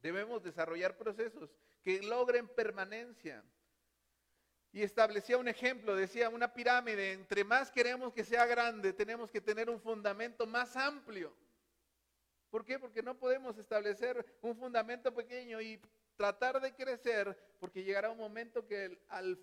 [0.02, 1.50] debemos desarrollar procesos
[1.82, 3.44] que logren permanencia,
[4.74, 9.42] y establecía un ejemplo, decía una pirámide, entre más queremos que sea grande, tenemos que
[9.42, 11.36] tener un fundamento más amplio.
[12.50, 12.80] ¿Por qué?
[12.80, 15.82] Porque no podemos establecer un fundamento pequeño y
[16.22, 19.40] tratar de crecer, porque llegará un momento que, al,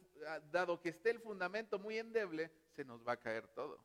[0.52, 3.84] dado que esté el fundamento muy endeble, se nos va a caer todo.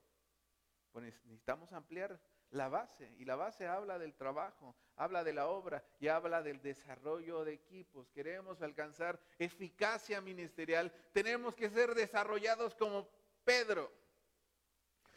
[0.91, 2.19] Pues necesitamos ampliar
[2.51, 3.11] la base.
[3.17, 7.53] Y la base habla del trabajo, habla de la obra y habla del desarrollo de
[7.53, 8.11] equipos.
[8.11, 10.93] Queremos alcanzar eficacia ministerial.
[11.13, 13.09] Tenemos que ser desarrollados como
[13.43, 13.91] Pedro.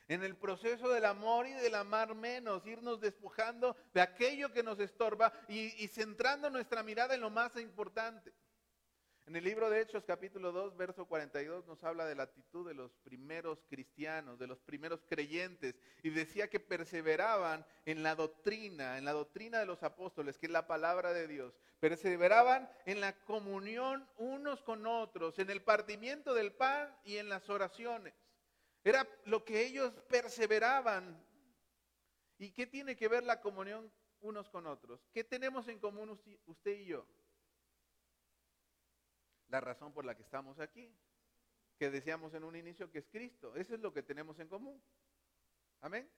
[0.09, 4.79] En el proceso del amor y del amar menos, irnos despojando de aquello que nos
[4.79, 8.33] estorba y, centrando nuestra mirada en lo más importante.
[9.27, 12.75] En el libro de Hechos capítulo 2, verso 42 nos habla de la actitud de
[12.75, 19.05] los primeros cristianos, de los primeros creyentes, y decía que perseveraban en la doctrina, en
[19.05, 21.53] la doctrina de los apóstoles, que es la palabra de Dios.
[21.81, 27.51] Perseveraban en la comunión unos con otros, en el partimiento del pan y en las
[27.51, 28.15] oraciones.
[28.87, 31.23] Era lo que ellos perseveraban.
[32.39, 35.01] ¿Y qué tiene que ver la comunión unos con otros?
[35.13, 37.07] ¿Qué tenemos en común usted y yo?
[39.49, 40.93] la razón por la que estamos aquí,
[41.79, 43.55] que decíamos en un inicio que es Cristo.
[43.57, 44.83] Eso es lo que tenemos en común.
[45.81, 46.11] Amén.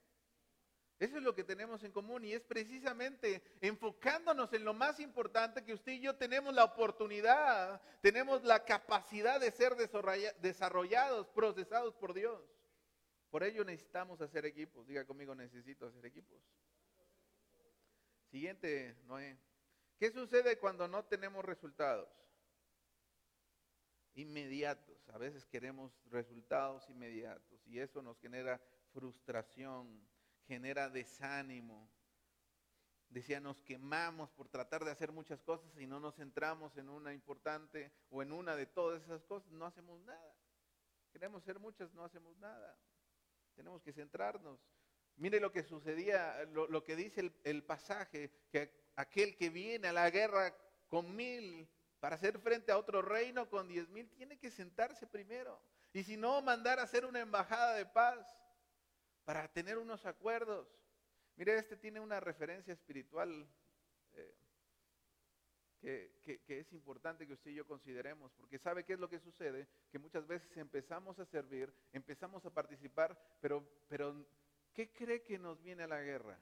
[0.99, 5.65] Eso es lo que tenemos en común y es precisamente enfocándonos en lo más importante
[5.65, 12.15] que usted y yo tenemos la oportunidad, tenemos la capacidad de ser desarrollados, procesados por
[12.15, 12.43] Dios.
[13.31, 14.87] Por ello necesitamos hacer equipos.
[14.87, 16.39] Diga conmigo, necesito hacer equipos.
[18.31, 19.39] Siguiente, Noé.
[19.99, 22.09] ¿Qué sucede cuando no tenemos resultados?
[24.19, 25.09] inmediatos.
[25.11, 28.61] A veces queremos resultados inmediatos y eso nos genera
[28.93, 30.03] frustración,
[30.47, 31.89] genera desánimo.
[33.09, 37.15] Decía, nos quemamos por tratar de hacer muchas cosas y no nos centramos en una
[37.15, 40.35] importante o en una de todas esas cosas, no hacemos nada.
[41.13, 42.77] Queremos ser muchas, no hacemos nada.
[43.59, 44.61] Tenemos que centrarnos.
[45.17, 50.09] Mire lo que sucedía, lo, que dice el, pasaje, que aquel que viene a la
[50.11, 50.57] guerra
[50.87, 55.61] con mil para hacer frente a otro reino con diez mil, tiene que sentarse primero.
[55.93, 58.25] Y si no, mandar a hacer una embajada de paz
[59.25, 60.69] para tener unos acuerdos.
[61.35, 63.49] Mire, este tiene una referencia espiritual
[65.83, 69.21] eh, que, es importante que usted y yo consideremos, porque sabe qué es lo que
[69.21, 72.88] sucede, que muchas veces empezamos a servir, empezamos a participar,
[73.41, 74.27] pero, pero
[74.73, 76.39] ¿qué cree que nos viene a la guerra?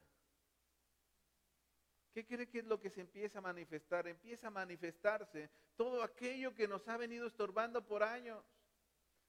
[2.12, 4.06] ¿Qué cree que es lo que se empieza a manifestar?
[4.06, 8.42] Empieza a manifestarse todo aquello que nos ha venido estorbando por años.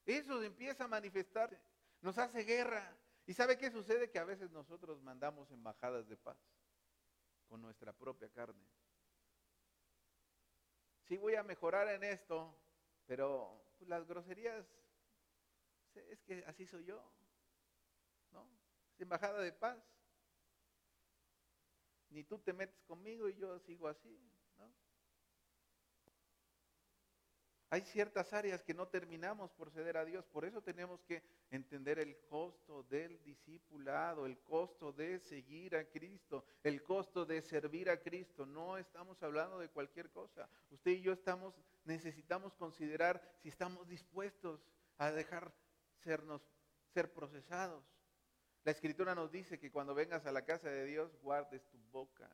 [0.05, 1.59] Eso empieza a manifestarse.
[2.01, 2.95] Nos hace guerra.
[3.25, 4.09] ¿Y sabe qué sucede?
[4.09, 6.37] Que a veces nosotros mandamos embajadas de paz
[7.49, 8.65] con nuestra propia carne.
[11.03, 12.55] Sí voy a mejorar en esto,
[13.05, 14.65] pero pues, las groserías,
[15.93, 17.16] es que así soy yo.
[18.99, 19.77] Embajada de paz
[22.09, 24.17] ni tú te metes conmigo y yo sigo así,
[24.57, 24.73] ¿no?
[27.69, 31.21] Hay ciertas áreas que no terminamos por ceder a Dios, por eso tenemos que
[31.51, 37.89] entender el costo del discipulado, el costo de seguir a Cristo, el costo de servir
[37.89, 38.45] a Cristo.
[38.45, 40.49] No estamos hablando de cualquier cosa.
[40.69, 44.65] Usted y yo estamos necesitamos considerar si estamos dispuestos
[44.97, 45.53] a dejar
[45.99, 46.41] sernos
[46.93, 47.96] ser procesados.
[48.63, 52.29] La escritura nos dice que cuando vengas a la casa de Dios, guardes tu boca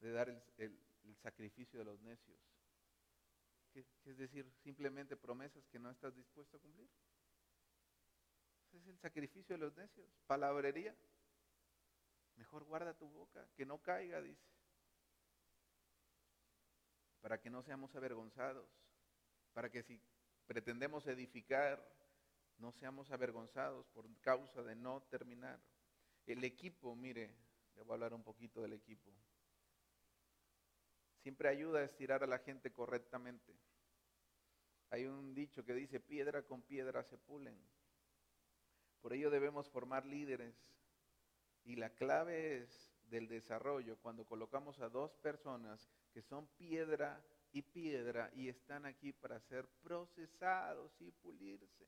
[0.00, 0.78] de dar el,
[1.22, 2.38] sacrificio de los necios.
[3.74, 6.88] es decir, simplemente promesas que no estás dispuesto a cumplir.
[8.72, 10.96] Es el sacrificio de los necios, palabrería.
[12.36, 14.48] Mejor guarda tu boca, que no caiga, dice.
[17.20, 18.70] Para que no seamos avergonzados,
[19.52, 20.00] para que si
[20.46, 21.84] pretendemos edificar
[22.60, 25.58] no seamos avergonzados por causa de no terminar.
[26.26, 27.34] El equipo, mire,
[27.74, 29.10] le voy a hablar un poquito del equipo.
[31.22, 33.54] Siempre ayuda a estirar a la gente correctamente.
[34.90, 37.56] Hay un dicho que dice, piedra con piedra se pulen.
[39.00, 40.54] Por ello debemos formar líderes.
[41.64, 47.62] Y la clave es del desarrollo cuando colocamos a dos personas que son piedra y
[47.62, 51.86] piedra y están aquí para ser procesados y pulirse.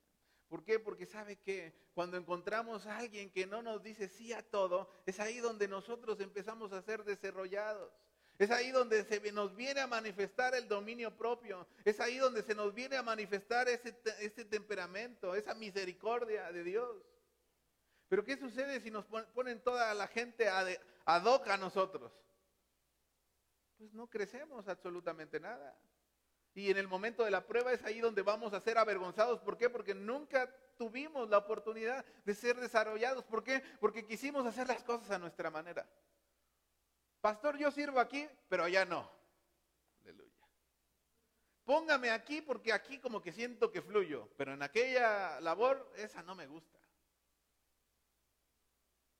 [0.52, 0.78] ¿Por qué?
[0.78, 5.18] Porque sabe que cuando encontramos a alguien que no nos dice sí a todo, es
[5.18, 7.90] ahí donde nosotros empezamos a ser desarrollados.
[8.38, 11.66] Es ahí donde se nos viene a manifestar el dominio propio.
[11.86, 17.02] Es ahí donde se nos viene a manifestar ese, ese temperamento, esa misericordia de Dios.
[18.10, 22.12] Pero ¿qué sucede si nos ponen toda la gente ad hoc a nosotros?
[23.78, 25.74] Pues no crecemos absolutamente nada.
[26.54, 29.40] Y en el momento de la prueba es ahí donde vamos a ser avergonzados.
[29.40, 29.70] ¿Por qué?
[29.70, 33.24] Porque nunca tuvimos la oportunidad de ser desarrollados.
[33.24, 33.62] ¿Por qué?
[33.80, 35.88] Porque quisimos hacer las cosas a nuestra manera.
[37.22, 39.10] Pastor, yo sirvo aquí, pero allá no.
[40.02, 40.46] Aleluya.
[41.64, 46.34] Póngame aquí porque aquí como que siento que fluyo, pero en aquella labor esa no
[46.34, 46.78] me gusta.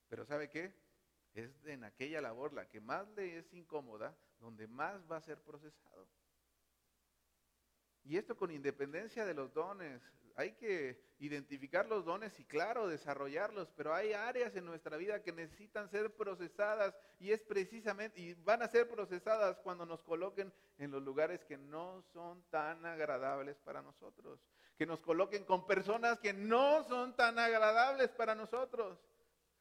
[0.09, 0.74] Pero ¿sabe qué?
[1.33, 5.41] Es en aquella labor la que más le es incómoda, donde más va a ser
[5.41, 6.07] procesado.
[8.05, 10.03] Y esto con independencia de los dones.
[10.34, 15.30] Hay que identificar los dones y claro, desarrollarlos, pero hay áreas en nuestra vida que
[15.30, 20.90] necesitan ser procesadas y es precisamente, y van a ser procesadas cuando nos coloquen en
[20.90, 24.40] los lugares que no son tan agradables para nosotros,
[24.78, 28.98] que nos coloquen con personas que no son tan agradables para nosotros,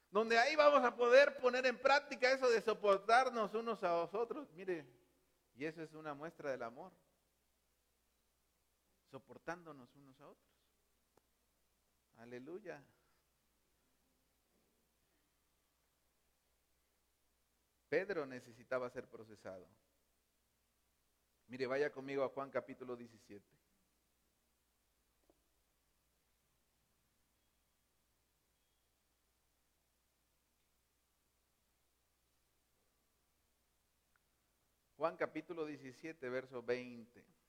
[0.10, 4.50] donde ahí vamos a poder poner en práctica eso de soportarnos unos a otros.
[4.54, 4.86] Mire,
[5.54, 6.92] y eso es una muestra del amor
[9.12, 10.51] soportándonos unos a otros.
[12.16, 12.82] Aleluya.
[17.89, 19.68] Pedro necesitaba ser procesado.
[21.47, 23.45] Mire, vaya conmigo a Juan capítulo 17.
[34.95, 37.41] Juan capítulo 17, verso 20.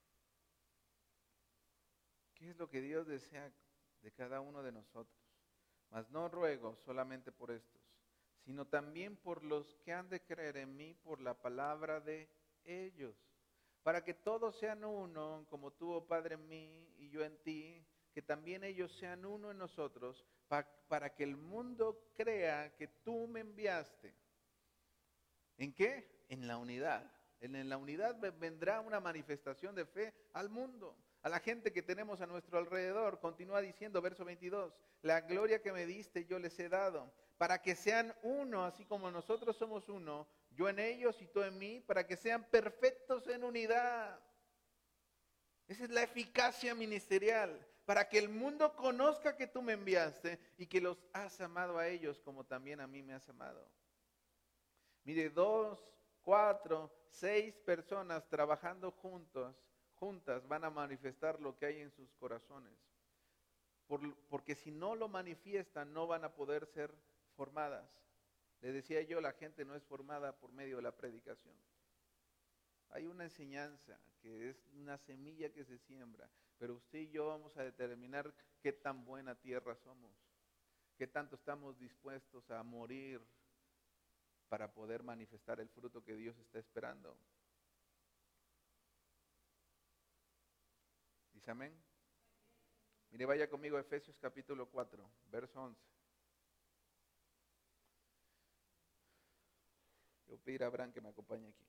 [2.43, 3.53] ¿Qué es lo que Dios desea
[4.01, 5.17] de cada uno de nosotros?
[5.91, 7.81] Mas no ruego solamente por estos,
[8.45, 12.29] sino también por los que han de creer en mí por la palabra de
[12.65, 13.15] ellos,
[13.85, 17.87] para que todos sean uno, como tú, oh Padre, en mí y yo en ti,
[18.13, 20.27] que también ellos sean uno en nosotros,
[20.89, 24.13] para que el mundo crea que tú me enviaste.
[25.59, 26.25] ¿En qué?
[26.29, 27.09] En la unidad.
[27.39, 32.21] En la unidad vendrá una manifestación de fe al mundo a la gente que tenemos
[32.21, 33.21] a nuestro alrededor.
[33.21, 37.75] Continúa diciendo, verso 22, la gloria que me diste yo les he dado, para que
[37.75, 42.07] sean uno, así como nosotros somos uno, yo en ellos y tú en mí, para
[42.07, 44.21] que sean perfectos en unidad.
[45.69, 50.67] Esa es la eficacia ministerial, para que el mundo conozca que tú me enviaste y
[50.67, 53.69] que los has amado a ellos como también a mí me has amado.
[55.05, 55.85] Mire, dos,
[56.23, 59.57] cuatro, seis personas trabajando juntos
[60.03, 62.75] juntas van a manifestar lo que hay en sus corazones.
[64.29, 66.91] porque si no lo manifiestan, no van a poder ser
[67.37, 67.89] formadas.
[68.61, 71.55] Le decía yo, la gente no es formada por medio de la predicación.
[72.91, 76.29] Hay una enseñanza que es una semilla que se siembra,
[76.59, 80.11] pero usted y yo vamos a determinar qué tan buena tierra somos,
[80.97, 83.21] qué tanto estamos dispuestos a morir
[84.49, 87.17] para poder manifestar el fruto que Dios está esperando.
[91.43, 91.77] Dice amén.
[93.11, 95.77] Mire, vaya conmigo a Efesios capítulo 4, verso 11.
[100.29, 101.67] Yo pedir a Abraham que me acompañe aquí.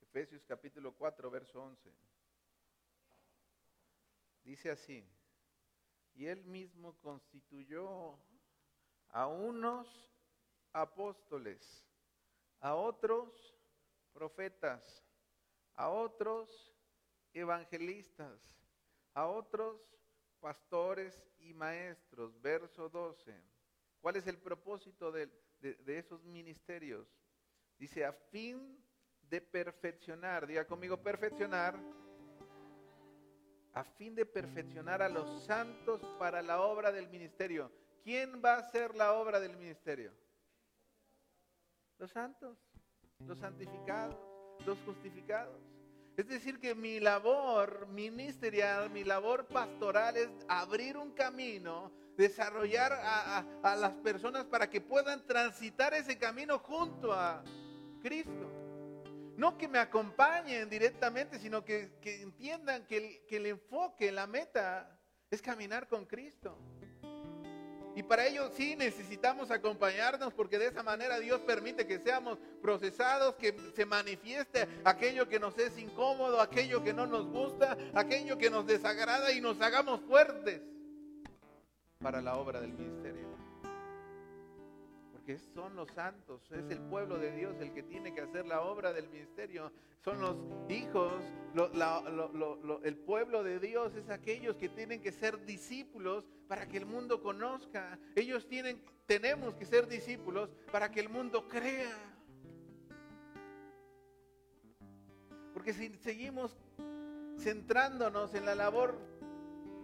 [0.00, 1.92] Efesios capítulo 4, verso 11.
[4.42, 5.06] Dice así,
[6.14, 8.18] y él mismo constituyó
[9.10, 10.10] a unos
[10.72, 11.86] apóstoles,
[12.58, 13.52] a otros
[14.12, 15.04] profetas,
[15.74, 16.72] a otros
[17.32, 18.40] evangelistas,
[19.14, 19.80] a otros
[20.40, 22.40] pastores y maestros.
[22.40, 23.34] Verso 12.
[24.00, 25.30] ¿Cuál es el propósito de,
[25.86, 27.06] esos ministerios?
[27.78, 28.84] Dice, a fin
[29.22, 31.78] de perfeccionar, diga conmigo perfeccionar,
[33.72, 37.72] a fin de perfeccionar a los santos para la obra del ministerio.
[38.02, 40.12] ¿Quién va a hacer la obra del ministerio?
[41.98, 42.58] Los santos,
[43.26, 44.16] los santificados,
[44.66, 45.60] los justificados.
[46.16, 53.44] Es decir, que mi labor ministerial, mi labor pastoral es abrir un camino, desarrollar a,
[53.62, 57.42] a las personas para que puedan transitar ese camino junto a
[58.02, 58.50] Cristo.
[59.36, 64.98] No que me acompañen directamente, sino que, entiendan que el, que el enfoque, la meta
[65.30, 66.58] es caminar con Cristo.
[67.94, 73.34] Y para ello sí necesitamos acompañarnos porque de esa manera Dios permite que seamos procesados,
[73.36, 78.50] que se manifieste aquello que nos es incómodo, aquello que no nos gusta, aquello que
[78.50, 80.62] nos desagrada y nos hagamos fuertes
[81.98, 83.31] para la obra del ministerio
[85.22, 88.62] que son los santos, es el pueblo de Dios el que tiene que hacer la
[88.62, 89.72] obra del ministerio,
[90.04, 90.36] son los
[90.68, 91.12] hijos,
[92.82, 97.22] el pueblo de Dios es aquellos que tienen que ser discípulos para que el mundo
[97.22, 101.96] conozca, ellos tienen, tenemos que ser discípulos para que el mundo crea.
[105.54, 106.56] Porque si seguimos
[107.38, 108.98] centrándonos en la labor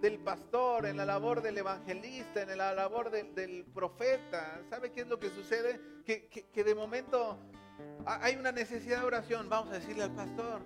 [0.01, 4.61] del pastor, en la labor del evangelista, en la labor del, profeta.
[4.70, 5.80] ¿Sabe qué es lo que sucede?
[6.05, 7.38] Que, que, de momento
[8.07, 9.49] hay una necesidad de oración.
[9.49, 10.62] Vamos a decirle al pastor.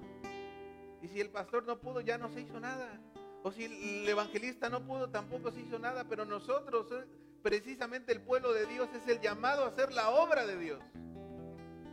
[1.00, 3.00] Y si el pastor no pudo, ya no se hizo nada.
[3.42, 6.04] O si el evangelista no pudo, tampoco se hizo nada.
[6.08, 7.06] Pero nosotros, eh,
[7.42, 10.80] precisamente el pueblo de Dios, es el llamado a hacer la obra de Dios.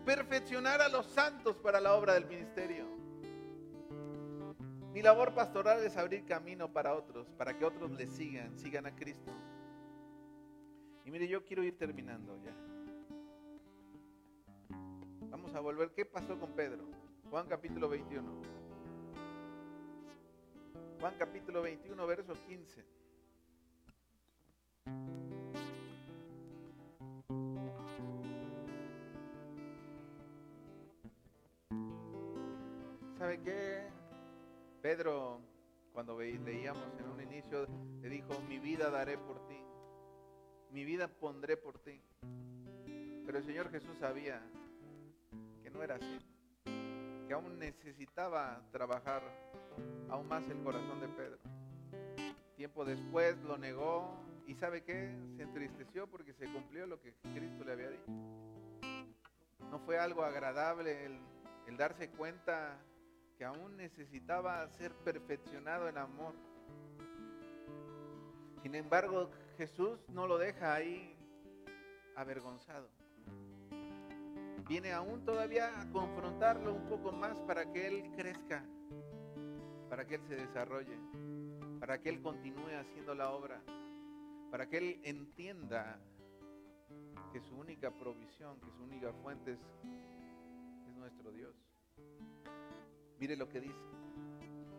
[0.06, 2.89] Perfeccionar a los santos para la obra del ministerio.
[4.94, 8.96] Mi labor pastoral es abrir camino para otros, para que otros le sigan, sigan a
[8.96, 9.32] Cristo.
[11.06, 12.54] Y mire, yo quiero ir terminando ya.
[15.30, 15.92] Vamos a volver.
[15.92, 16.86] ¿Qué pasó con Pedro?
[17.30, 18.60] Juan capítulo 21.
[21.00, 22.84] Juan capítulo 21, verso 15.
[33.18, 33.99] ¿Sabe qué?
[34.82, 35.42] Pedro,
[35.92, 37.68] cuando leíamos en un inicio,
[38.02, 39.60] le dijo, mi vida daré por ti,
[40.72, 42.02] mi vida pondré por ti.
[43.26, 44.42] Pero el Señor Jesús sabía
[45.62, 46.20] que no era así,
[47.28, 49.22] que aún necesitaba trabajar
[50.10, 51.40] aún más el corazón de Pedro.
[52.56, 54.18] Tiempo después lo negó
[54.48, 55.14] y ¿sabe qué?
[55.36, 58.12] Se entristeció porque se cumplió lo que Cristo le había dicho.
[59.70, 61.20] No fue algo agradable el,
[61.68, 62.80] el darse cuenta
[63.40, 66.36] que aún necesitaba ser perfeccionado en amor.
[68.62, 71.16] Sin embargo, Jesús no lo deja ahí
[72.18, 72.90] avergonzado.
[74.68, 78.62] Viene aún todavía a confrontarlo un poco más para que él crezca,
[79.90, 81.00] para que él se desarrolle,
[81.80, 83.64] para que él continúe haciendo la obra,
[84.52, 85.98] para que él entienda
[87.32, 89.60] que su única provisión, que su única fuente es,
[90.90, 91.56] es nuestro Dios.
[93.20, 93.90] Mire lo que dice.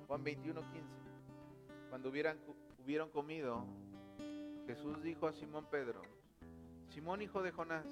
[0.07, 0.97] Juan 21, 15.
[1.91, 2.39] Cuando hubieran,
[2.83, 3.67] hubieron comido,
[4.67, 6.03] Jesús dijo a Simón Pedro,
[6.89, 7.87] Simón hijo de Jonás,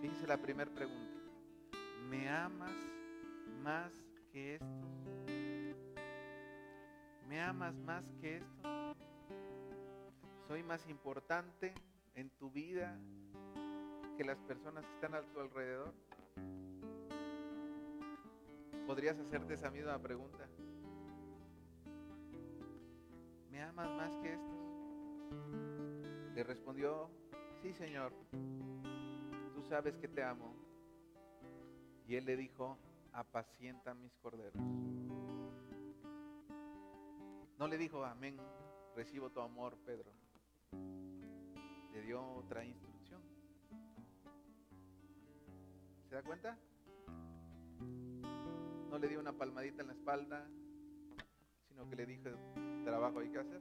[0.00, 1.20] fíjense la primera pregunta,
[2.10, 2.76] ¿me amas
[3.62, 3.92] más
[4.32, 4.86] que esto?
[7.28, 8.96] ¿Me amas más que esto?
[10.48, 11.74] ¿Soy más importante
[12.14, 12.98] en tu vida
[14.16, 15.92] que las personas que están a tu alrededor?
[18.86, 20.48] ¿Podrías hacerte esa misma pregunta?
[23.76, 24.56] amas más que estos?
[26.34, 27.10] Le respondió,
[27.62, 28.12] sí, Señor,
[29.54, 30.54] tú sabes que te amo.
[32.06, 32.78] Y él le dijo,
[33.12, 34.62] apacienta mis corderos.
[37.58, 38.38] No le dijo, amén,
[38.94, 40.12] recibo tu amor, Pedro.
[41.92, 43.22] Le dio otra instrucción.
[46.08, 46.56] ¿Se da cuenta?
[48.96, 50.48] No le dio una palmadita en la espalda,
[51.68, 52.30] sino que le dijo,
[52.82, 53.60] trabajo hay que hacer.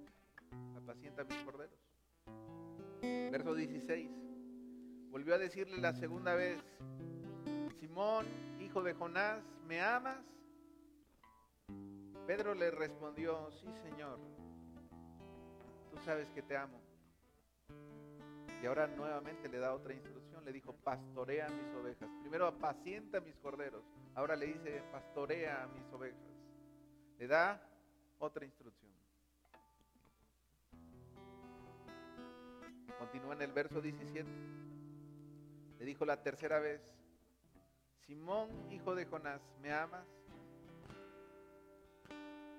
[0.78, 1.78] Apacienta mis corderos.
[3.02, 4.10] Verso 16.
[5.10, 6.58] Volvió a decirle la segunda vez,
[7.82, 8.26] Simón,
[8.62, 10.24] hijo de Jonás, ¿me amas?
[12.26, 14.18] Pedro le respondió, sí Señor,
[15.92, 16.80] tú sabes que te amo.
[18.64, 20.14] Y ahora nuevamente le da otra instrucción,
[20.46, 22.10] le dijo, pastorea mis ovejas.
[22.22, 23.84] Primero apacienta mis corderos,
[24.14, 26.20] ahora le dice, pastorea mis ovejas.
[27.18, 27.62] Le da
[28.20, 28.91] otra instrucción.
[33.00, 34.30] Continúa en el verso 17.
[35.80, 36.82] Le dijo la tercera vez,
[38.06, 40.06] Simón, hijo de Jonás, ¿me amas?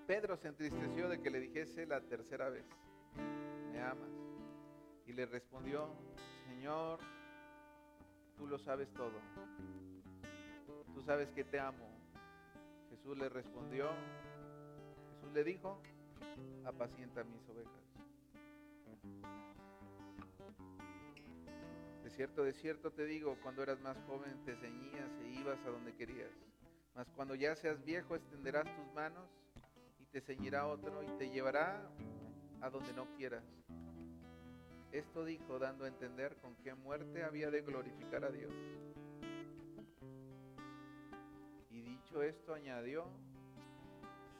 [0.06, 2.64] Pedro se entristeció de que le dijese la tercera vez,
[3.72, 4.10] ¿me amas?
[5.06, 5.88] Y le respondió,
[6.46, 7.00] Señor,
[8.36, 9.20] tú lo sabes todo.
[10.94, 11.88] Tú sabes que te amo.
[12.90, 13.90] Jesús le respondió,
[15.14, 15.80] Jesús le dijo,
[16.64, 17.72] apacienta mis ovejas.
[22.02, 25.70] De cierto, de cierto te digo, cuando eras más joven te ceñías e ibas a
[25.70, 26.30] donde querías.
[26.94, 29.28] Mas cuando ya seas viejo extenderás tus manos
[30.16, 31.78] te ceñirá otro y te llevará
[32.62, 33.44] a donde no quieras.
[34.96, 38.50] Esto dijo dando a entender con qué muerte había de glorificar a Dios.
[41.70, 43.04] Y dicho esto añadió,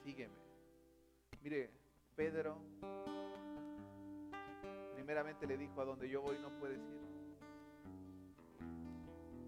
[0.03, 0.35] sígueme.
[1.43, 1.69] Mire,
[2.15, 2.57] Pedro
[4.95, 7.01] primeramente le dijo, a donde yo voy no puedes ir.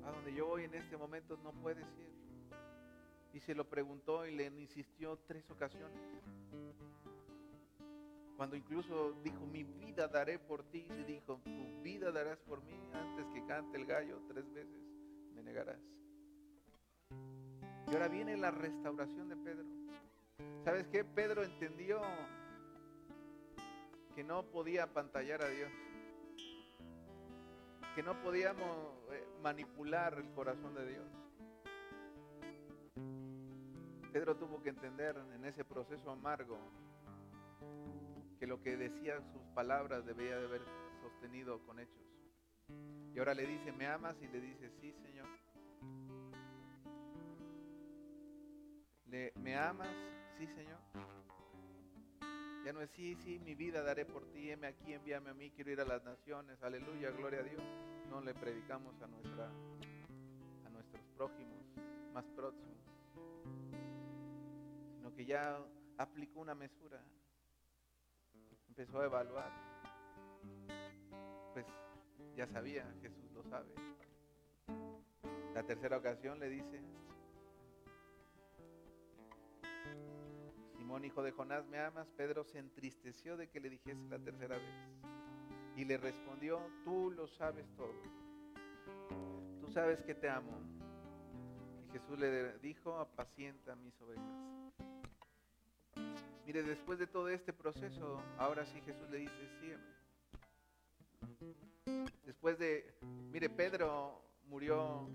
[0.04, 2.18] A donde yo voy en este momento no puedes ir
[3.32, 5.98] y se lo preguntó y le insistió tres ocasiones.
[8.38, 12.80] Cuando incluso dijo, mi vida daré por ti, y dijo, tu vida darás por mí,
[12.92, 14.80] antes que cante el gallo tres veces,
[15.34, 15.80] me negarás.
[17.10, 19.64] Y ahora viene la restauración de Pedro.
[20.64, 21.04] ¿Sabes qué?
[21.04, 22.00] Pedro entendió
[24.14, 25.72] que no podía apantallar a Dios,
[27.96, 31.06] que no podíamos eh, manipular el corazón de Dios
[34.12, 36.58] Pedro tuvo que entender en ese proceso amargo
[38.38, 40.62] que lo que decían sus palabras debía de haber
[41.02, 42.04] sostenido con hechos.
[43.14, 44.16] Y ahora le dice, ¿me amas?
[44.20, 45.26] Y le dice, sí, Señor.
[49.06, 49.88] Le, ¿Me amas?
[50.38, 50.78] Sí, Señor.
[52.64, 55.50] Ya no es, sí, sí, mi vida daré por ti, heme aquí, envíame a mí,
[55.50, 57.62] quiero ir a las naciones, aleluya, gloria a Dios.
[58.10, 59.50] No le predicamos a, nuestra,
[60.66, 61.64] a nuestros prójimos
[62.12, 62.78] más próximos
[65.18, 65.58] que ya
[65.96, 67.02] aplicó una mesura,
[68.78, 69.50] empezó a evaluar,
[71.52, 71.66] pues
[72.36, 73.74] ya sabía, Jesús lo sabe.
[75.52, 76.80] La tercera ocasión le dice,
[80.76, 82.06] Simón, hijo de Jonás, ¿me amas?
[82.16, 84.74] Pedro se entristeció de que le dijese la tercera vez.
[85.74, 88.00] Y le respondió, tú lo sabes todo.
[89.60, 90.56] Tú sabes que te amo.
[91.84, 94.67] Y Jesús le dijo, apacienta mis ovejas.
[96.48, 99.84] Mire, después de todo este proceso, ahora sí Jesús le dice, sígueme.
[102.24, 102.94] Después de,
[103.30, 105.10] mire, Pedro murió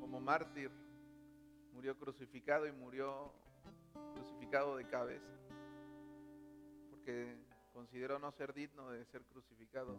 [0.00, 0.70] como mártir,
[1.74, 3.34] murió crucificado y murió
[4.14, 5.30] crucificado de cabeza,
[6.88, 7.36] porque
[7.74, 9.94] consideró no ser digno de ser crucificado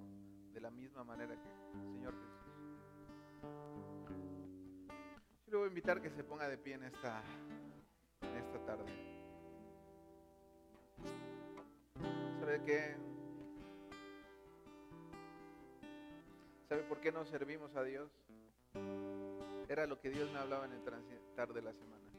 [0.53, 2.47] de la misma manera que el Señor Jesús.
[5.45, 7.21] Yo le voy a invitar que se ponga de pie en esta,
[8.23, 9.16] en esta tarde.
[12.47, 12.95] ¿Sabe qué?
[16.69, 18.09] ¿Sabe por qué no servimos a Dios?
[19.67, 22.09] Era lo que Dios me hablaba en el transitar de la semana.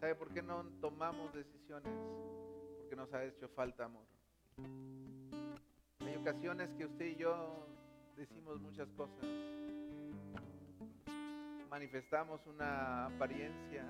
[0.00, 1.92] ¿Sabe por qué no tomamos decisiones?
[2.78, 4.02] Porque nos ha hecho falta amor.
[6.00, 7.68] Hay ocasiones que usted y yo
[8.16, 9.24] decimos muchas cosas.
[11.70, 13.84] Manifestamos una apariencia,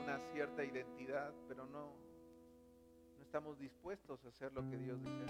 [0.00, 1.96] una cierta identidad, pero no,
[3.30, 5.26] estamos dispuestos a hacer lo que Dios desea.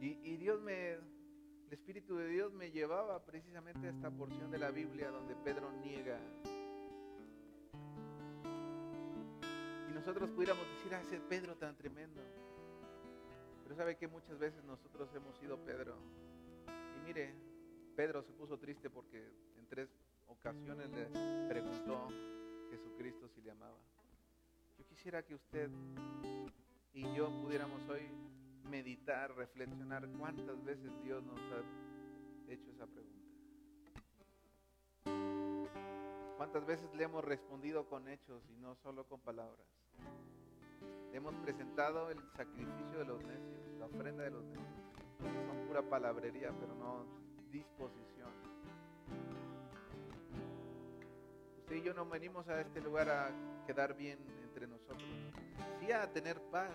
[0.00, 4.72] Y, Dios me, el Espíritu de Dios me llevaba precisamente a esta porción de la
[4.72, 6.18] Biblia donde Pedro niega.
[9.88, 12.20] Y nosotros pudiéramos decir, ah, ese Pedro tan tremendo.
[13.62, 15.94] Pero sabe que muchas veces nosotros hemos sido Pedro.
[16.66, 17.32] Y mire,
[17.94, 19.24] Pedro se puso triste porque
[19.56, 19.88] en tres
[20.26, 21.06] ocasiones le
[21.48, 22.08] preguntó
[22.72, 23.93] Jesucristo si le amaba.
[24.78, 25.70] Yo quisiera que usted
[26.92, 28.02] y yo pudiéramos hoy
[28.70, 33.14] meditar, reflexionar cuántas veces Dios nos ha hecho esa pregunta.
[36.36, 39.66] ¿Cuántas veces le hemos respondido con hechos y no solo con palabras?
[41.10, 44.66] Le hemos presentado el sacrificio de los necios, la ofrenda de los necios.
[45.46, 47.06] Son pura palabrería, pero no
[47.50, 48.53] disposición.
[51.74, 53.30] Y yo no venimos a este lugar a
[53.66, 55.02] quedar bien entre nosotros,
[55.80, 56.70] sí a tener paz,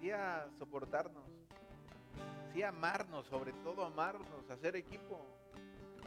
[0.00, 1.24] sí a soportarnos,
[2.54, 5.20] sí a amarnos, sobre todo amarnos, hacer equipo.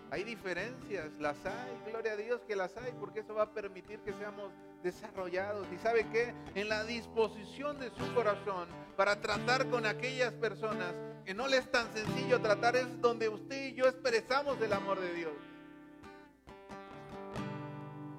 [0.10, 4.00] Hay diferencias, las hay, gloria a Dios que las hay, porque eso va a permitir
[4.00, 4.52] que seamos
[4.82, 5.68] desarrollados.
[5.72, 11.36] Y sabe que en la disposición de su corazón para tratar con aquellas personas que
[11.36, 15.14] no le es tan sencillo tratar, es donde usted y yo expresamos el amor de
[15.14, 15.55] Dios.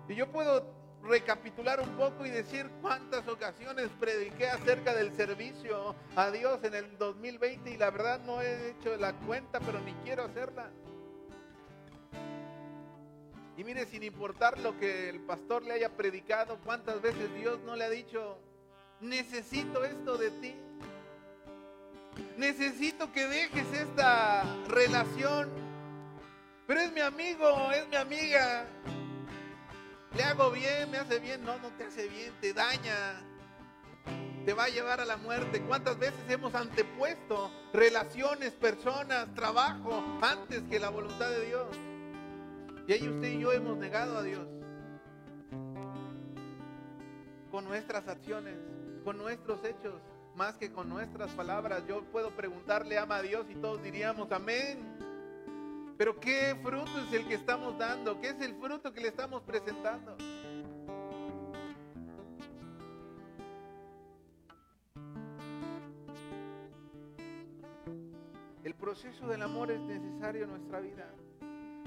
[0.09, 0.65] Y yo puedo
[1.03, 6.99] recapitular un poco y decir cuántas ocasiones prediqué acerca del servicio a Dios en el
[6.99, 10.71] 2020 y la verdad no he hecho la cuenta, pero ni quiero hacerla.
[13.57, 17.75] Y mire, sin importar lo que el pastor le haya predicado, cuántas veces Dios no
[17.75, 18.39] le ha dicho,
[19.01, 20.55] necesito esto de ti.
[22.37, 25.51] Necesito que dejes esta relación.
[26.67, 28.67] Pero es mi amigo, es mi amiga.
[30.17, 31.45] Le hago bien, me hace bien.
[31.45, 33.23] No, no te hace bien, te daña.
[34.47, 35.61] Te va a llevar a la muerte.
[35.61, 41.67] ¿Cuántas veces hemos antepuesto relaciones, personas, trabajo antes que la voluntad de Dios?
[42.89, 44.47] Y ahí usted y yo hemos negado a Dios.
[47.51, 48.57] Con nuestras acciones,
[49.05, 50.01] con nuestros hechos,
[50.35, 51.83] más que con nuestras palabras.
[51.87, 54.96] Yo puedo preguntarle, ama a Dios y todos diríamos, amén.
[55.97, 58.21] Pero ¿qué fruto es el que estamos dando?
[58.21, 60.17] ¿Qué es el fruto que le estamos presentando?
[68.63, 71.09] El proceso del amor es necesario en nuestra vida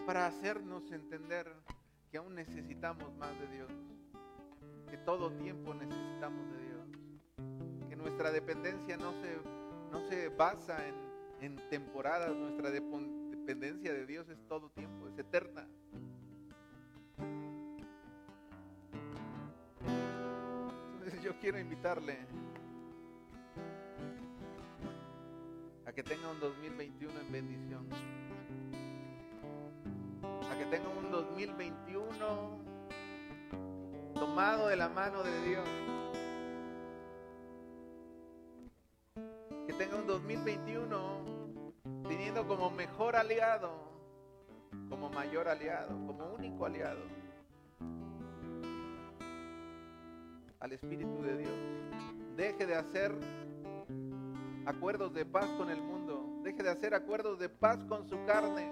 [0.08, 1.54] para hacernos entender
[2.10, 3.72] que aún necesitamos más de Dios,
[4.90, 9.38] que todo tiempo necesitamos de Dios, que nuestra dependencia no se,
[9.92, 10.96] no se basa en,
[11.42, 13.19] en temporadas, nuestra dependencia
[13.56, 15.68] de Dios es todo tiempo, es eterna.
[20.94, 22.20] Entonces yo quiero invitarle
[25.86, 27.90] a que tenga un 2021 en bendición
[30.60, 32.10] que tenga un 2021
[34.14, 35.70] tomado de la mano de Dios.
[39.66, 41.39] Que tenga un 2021
[42.10, 43.72] teniendo como mejor aliado,
[44.90, 47.00] como mayor aliado, como único aliado
[50.60, 51.54] al Espíritu de Dios.
[52.36, 53.12] Deje de hacer
[54.66, 56.42] acuerdos de paz con el mundo.
[56.44, 58.68] Deje de hacer acuerdos de paz con su carne.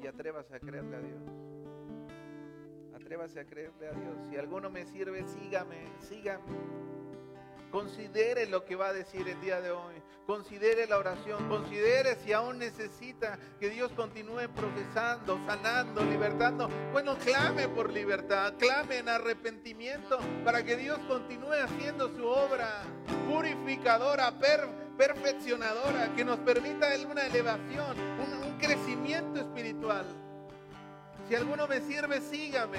[0.00, 1.22] y, atrévase a creerle a Dios.
[2.94, 4.26] Atrévase a creerle a Dios.
[4.30, 6.93] Si alguno me sirve, sígame, sígame.
[7.74, 9.94] Considere lo que va a decir el día de hoy.
[10.28, 11.48] Considere la oración.
[11.48, 16.68] Considere si aún necesita que Dios continúe procesando, sanando, libertando.
[16.92, 18.54] Bueno, clame por libertad.
[18.60, 22.84] Clame en arrepentimiento para que Dios continúe haciendo su obra
[23.28, 24.32] purificadora,
[24.96, 30.06] perfeccionadora, que nos permita una elevación, un, crecimiento espiritual.
[31.28, 32.78] Si alguno me sirve, sígame.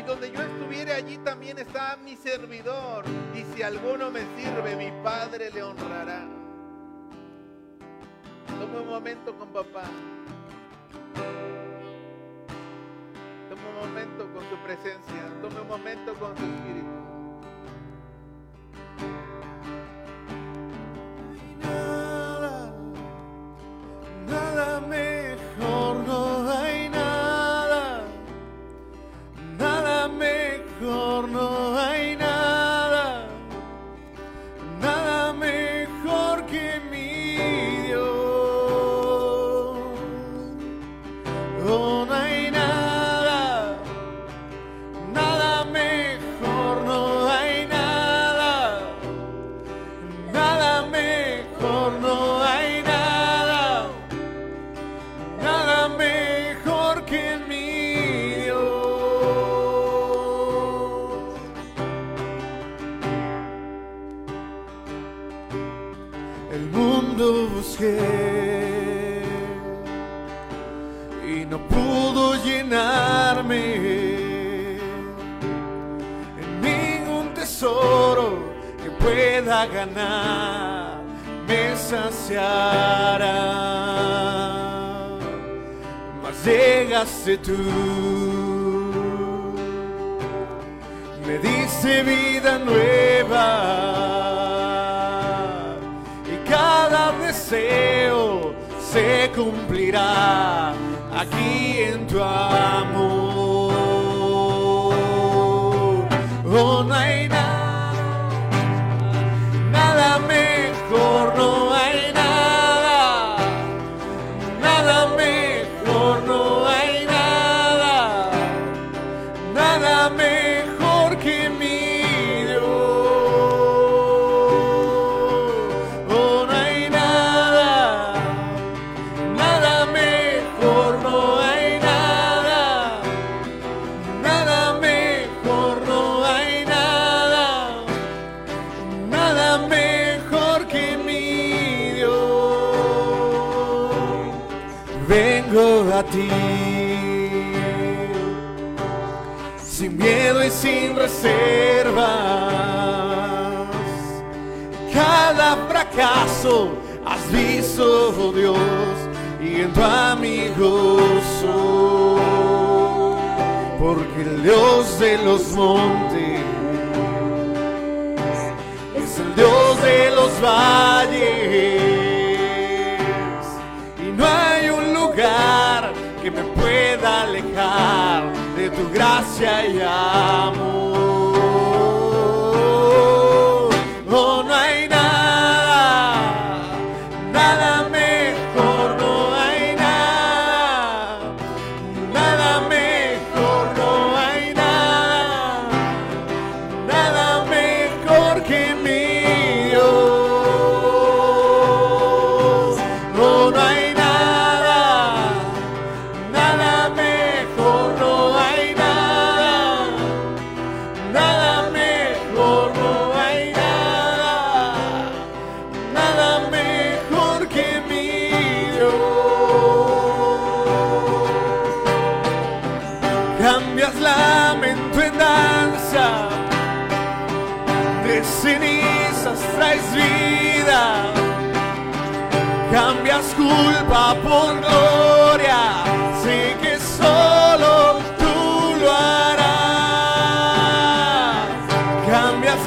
[0.00, 3.04] Y donde yo estuviere allí también está mi servidor.
[3.34, 6.26] Y si alguno me sirve, mi Padre le honrará.
[8.46, 9.84] Tome un momento con papá.
[13.50, 15.22] Tome un momento con su presencia.
[15.42, 16.99] Tome un momento con su espíritu.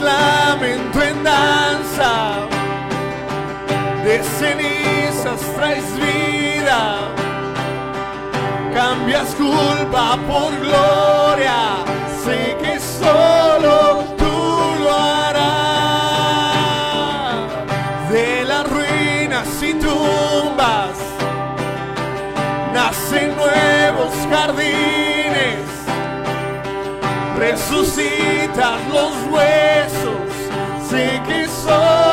[0.02, 2.48] Lamento en danza,
[4.04, 7.10] de cenizas traes vida,
[8.74, 11.78] cambias culpa por gloria,
[12.24, 14.36] sé que solo tú
[14.84, 15.54] lo harás,
[18.12, 20.98] de las ruinas y tumbas
[22.74, 25.03] nacen nuevos jardines
[27.44, 30.32] resucitas los huesos,
[30.90, 32.13] sé que soy.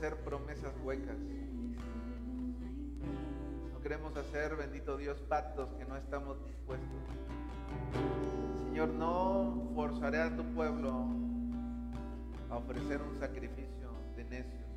[0.00, 1.18] hacer promesas huecas.
[3.70, 6.88] No queremos hacer, bendito Dios, pactos que no estamos dispuestos.
[8.64, 11.04] Señor, no forzaré a tu pueblo
[12.48, 14.70] a ofrecer un sacrificio de necios.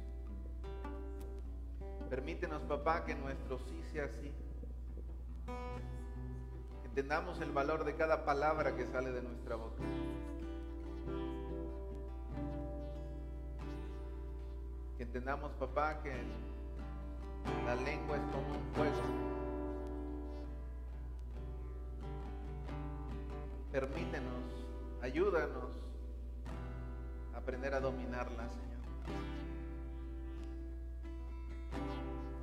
[2.10, 4.30] Permítenos, papá, que nuestro sí sea sí.
[6.84, 9.82] Entendamos el valor de cada palabra que sale de nuestra boca.
[15.04, 16.14] Entendamos, papá, que
[17.66, 19.02] la lengua es como un fuego.
[23.70, 24.66] Permítenos,
[25.02, 25.72] ayúdanos
[27.36, 28.80] a aprender a dominarla, Señor.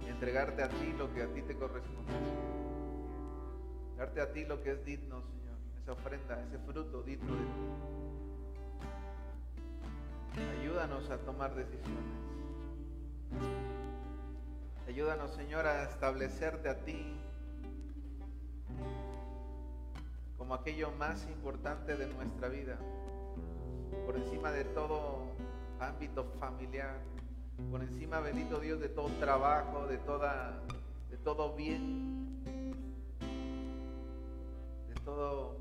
[0.04, 2.12] Y entregarte a ti lo que a ti te corresponde.
[3.96, 5.56] Darte a ti lo que es digno, Señor.
[5.82, 7.70] Esa ofrenda, ese fruto digno de ti.
[10.60, 12.19] Ayúdanos a tomar decisiones.
[14.86, 17.16] Ayúdanos, Señor, a establecerte a ti
[20.36, 22.76] como aquello más importante de nuestra vida,
[24.04, 25.26] por encima de todo
[25.78, 26.98] ámbito familiar,
[27.70, 30.60] por encima, bendito Dios, de todo trabajo, de, toda,
[31.08, 32.42] de todo bien,
[34.88, 35.56] de todo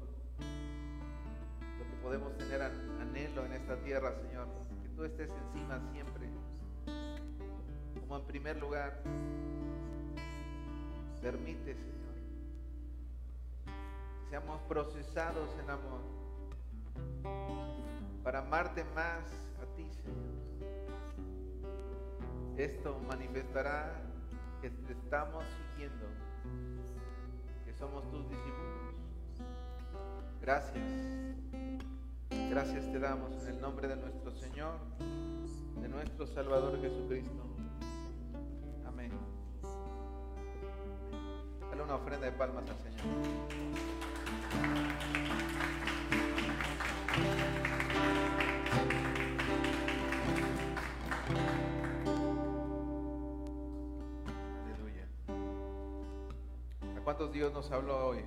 [1.77, 4.47] lo que podemos tener anhelo en esta tierra, Señor,
[4.81, 6.18] que tú estés encima siempre
[8.09, 8.99] como en primer lugar.
[11.21, 12.15] Permite, Señor,
[14.23, 16.01] que seamos procesados en amor
[18.23, 19.25] para amarte más
[19.61, 20.17] a ti, Señor.
[22.57, 24.01] Esto manifestará
[24.61, 26.07] que te estamos siguiendo,
[27.63, 28.95] que somos tus discípulos.
[30.41, 30.83] Gracias.
[32.49, 34.79] Gracias te damos en el nombre de nuestro Señor,
[35.79, 37.48] de nuestro Salvador Jesucristo.
[41.89, 43.01] Una ofrenda de palmas al Señor.
[54.65, 55.07] Aleluya.
[56.95, 58.23] ¿A cuántos Dios nos habló hoy?